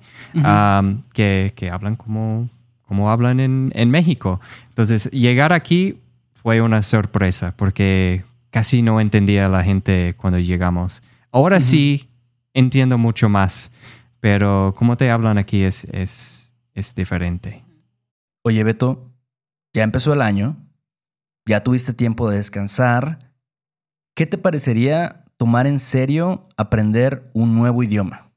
que, 1.14 1.52
que 1.54 1.70
hablan 1.70 1.96
como, 1.96 2.50
como 2.86 3.10
hablan 3.10 3.40
en, 3.40 3.72
en 3.74 3.90
México. 3.90 4.40
Entonces, 4.68 5.10
llegar 5.10 5.52
aquí 5.52 6.00
fue 6.32 6.60
una 6.60 6.82
sorpresa 6.82 7.54
porque 7.56 8.24
casi 8.50 8.82
no 8.82 9.00
entendía 9.00 9.46
a 9.46 9.48
la 9.48 9.62
gente 9.62 10.14
cuando 10.16 10.38
llegamos. 10.38 11.02
Ahora 11.30 11.60
sí 11.60 12.08
entiendo 12.54 12.98
mucho 12.98 13.28
más, 13.28 13.70
pero 14.20 14.74
como 14.76 14.96
te 14.96 15.10
hablan 15.10 15.38
aquí 15.38 15.62
es, 15.62 15.84
es, 15.92 16.52
es 16.74 16.94
diferente. 16.94 17.64
Oye, 18.42 18.64
Beto, 18.64 19.12
ya 19.74 19.82
empezó 19.82 20.12
el 20.12 20.22
año, 20.22 20.56
ya 21.46 21.62
tuviste 21.62 21.92
tiempo 21.92 22.30
de 22.30 22.38
descansar. 22.38 23.30
¿Qué 24.14 24.26
te 24.26 24.38
parecería 24.38 25.24
tomar 25.36 25.66
en 25.66 25.78
serio 25.78 26.48
aprender 26.56 27.28
un 27.34 27.54
nuevo 27.54 27.82
idioma? 27.82 28.27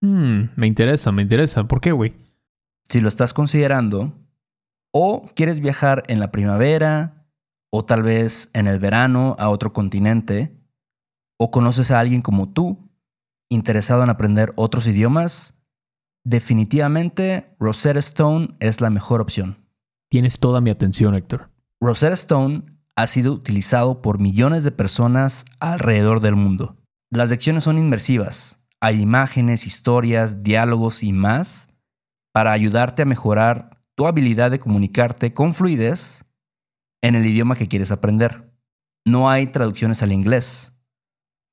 Hmm, 0.00 0.50
me 0.56 0.66
interesa, 0.66 1.12
me 1.12 1.22
interesa. 1.22 1.64
¿Por 1.64 1.80
qué, 1.80 1.92
güey? 1.92 2.14
Si 2.88 3.00
lo 3.00 3.08
estás 3.08 3.34
considerando, 3.34 4.12
o 4.92 5.28
quieres 5.34 5.60
viajar 5.60 6.04
en 6.08 6.20
la 6.20 6.30
primavera, 6.30 7.26
o 7.70 7.84
tal 7.84 8.02
vez 8.02 8.50
en 8.54 8.66
el 8.66 8.78
verano 8.78 9.36
a 9.38 9.50
otro 9.50 9.72
continente, 9.72 10.56
o 11.38 11.50
conoces 11.50 11.90
a 11.90 12.00
alguien 12.00 12.22
como 12.22 12.48
tú, 12.48 12.90
interesado 13.50 14.02
en 14.02 14.10
aprender 14.10 14.52
otros 14.56 14.86
idiomas, 14.86 15.54
definitivamente 16.24 17.54
Rosetta 17.58 17.98
Stone 17.98 18.54
es 18.60 18.80
la 18.80 18.90
mejor 18.90 19.20
opción. 19.20 19.58
Tienes 20.10 20.38
toda 20.38 20.60
mi 20.60 20.70
atención, 20.70 21.14
Héctor. 21.14 21.50
Rosetta 21.80 22.14
Stone 22.14 22.64
ha 22.96 23.06
sido 23.06 23.32
utilizado 23.32 24.02
por 24.02 24.18
millones 24.18 24.64
de 24.64 24.72
personas 24.72 25.44
alrededor 25.60 26.20
del 26.20 26.34
mundo. 26.34 26.76
Las 27.10 27.30
lecciones 27.30 27.64
son 27.64 27.78
inmersivas. 27.78 28.57
Hay 28.80 29.00
imágenes, 29.00 29.66
historias, 29.66 30.42
diálogos 30.42 31.02
y 31.02 31.12
más 31.12 31.68
para 32.32 32.52
ayudarte 32.52 33.02
a 33.02 33.06
mejorar 33.06 33.82
tu 33.96 34.06
habilidad 34.06 34.50
de 34.50 34.60
comunicarte 34.60 35.34
con 35.34 35.54
fluidez 35.54 36.24
en 37.02 37.16
el 37.16 37.26
idioma 37.26 37.56
que 37.56 37.66
quieres 37.66 37.90
aprender. 37.90 38.52
No 39.04 39.28
hay 39.28 39.48
traducciones 39.48 40.02
al 40.02 40.12
inglés. 40.12 40.72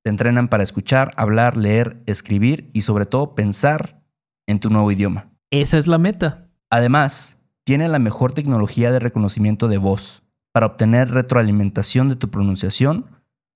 Te 0.03 0.11
entrenan 0.11 0.49
para 0.49 0.61
escuchar, 0.61 1.11
hablar, 1.15 1.57
leer, 1.57 2.03
escribir 2.05 2.69
y 2.73 2.83
sobre 2.83 3.07
todo 3.07 3.33
pensar 3.33 4.03
en 4.47 4.59
tu 4.59 4.69
nuevo 4.69 4.91
idioma. 4.91 5.31
Esa 5.49 5.79
es 5.79 5.87
la 5.87 5.97
meta. 5.97 6.47
Además, 6.69 7.39
tiene 7.63 7.87
la 7.87 7.97
mejor 7.97 8.33
tecnología 8.33 8.91
de 8.91 8.99
reconocimiento 8.99 9.67
de 9.67 9.79
voz 9.79 10.23
para 10.51 10.67
obtener 10.67 11.09
retroalimentación 11.09 12.07
de 12.07 12.15
tu 12.15 12.29
pronunciación, 12.29 13.07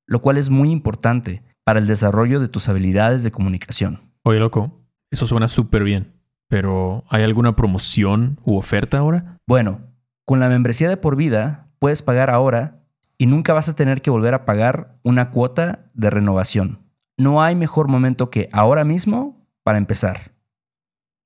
lo 0.07 0.21
cual 0.21 0.37
es 0.37 0.49
muy 0.49 0.71
importante 0.71 1.43
para 1.63 1.79
el 1.79 1.87
desarrollo 1.87 2.39
de 2.39 2.47
tus 2.47 2.69
habilidades 2.69 3.23
de 3.23 3.31
comunicación. 3.31 4.11
Oye, 4.23 4.39
loco, 4.39 4.83
eso 5.11 5.25
suena 5.25 5.47
súper 5.47 5.83
bien. 5.83 6.13
Pero, 6.47 7.03
¿hay 7.09 7.23
alguna 7.23 7.55
promoción 7.55 8.39
u 8.43 8.57
oferta 8.57 8.97
ahora? 8.97 9.37
Bueno, 9.47 9.81
con 10.25 10.39
la 10.39 10.49
membresía 10.49 10.89
de 10.89 10.97
por 10.97 11.15
vida 11.15 11.67
puedes 11.77 12.01
pagar 12.01 12.29
ahora 12.29 12.83
y 13.17 13.27
nunca 13.27 13.53
vas 13.53 13.69
a 13.69 13.75
tener 13.75 14.01
que 14.01 14.09
volver 14.09 14.33
a 14.33 14.45
pagar 14.45 14.97
una 15.03 15.29
cuota 15.29 15.85
de 15.93 16.09
renovación. 16.09 16.79
No 17.17 17.43
hay 17.43 17.55
mejor 17.55 17.87
momento 17.87 18.29
que 18.29 18.49
ahora 18.51 18.83
mismo 18.83 19.45
para 19.63 19.77
empezar. 19.77 20.31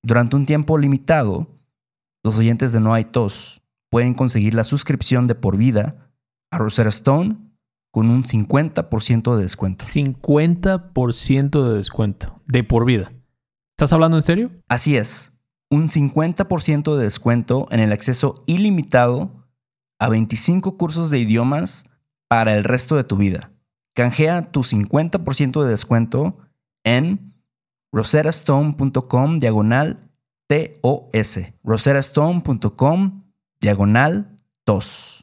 Durante 0.02 0.36
un 0.36 0.46
tiempo 0.46 0.78
limitado, 0.78 1.48
los 2.24 2.38
oyentes 2.38 2.72
de 2.72 2.80
No 2.80 2.93
hay 2.93 3.06
tos 3.06 3.62
pueden 3.89 4.15
conseguir 4.15 4.56
la 4.56 4.63
suscripción 4.63 5.28
de 5.28 5.36
por 5.36 5.56
vida 5.56 6.10
a 6.52 6.58
Rosetta 6.58 6.89
Stone 6.89 7.38
con 7.93 8.10
un 8.10 8.23
50% 8.23 9.36
de 9.36 9.43
descuento. 9.43 9.86
50% 9.86 11.69
de 11.69 11.75
descuento. 11.75 12.41
De 12.47 12.63
por 12.63 12.86
vida. 12.86 13.12
¿Estás 13.77 13.93
hablando 13.93 14.17
en 14.17 14.23
serio? 14.23 14.51
Así 14.67 14.97
es, 14.97 15.32
un 15.69 15.89
50% 15.89 16.97
de 16.97 17.03
descuento 17.03 17.67
en 17.69 17.79
el 17.79 17.91
acceso 17.91 18.34
ilimitado 18.47 19.45
a 19.99 20.10
25 20.10 20.75
cursos 20.75 21.12
de 21.12 21.19
idiomas 21.19 21.86
para 22.27 22.56
el 22.56 22.63
resto 22.63 22.95
de 22.95 23.03
tu 23.03 23.15
vida. 23.15 23.51
Canjea 23.95 24.51
tu 24.51 24.62
50% 24.63 25.63
de 25.63 25.69
descuento 25.69 26.39
en 26.84 27.36
roserastone.com 27.91 29.38
diagonal 29.38 30.10
TOS. 30.47 31.39
roserastone.com 31.63 33.23
diagonal 33.62 34.39
TOS. 34.65 35.22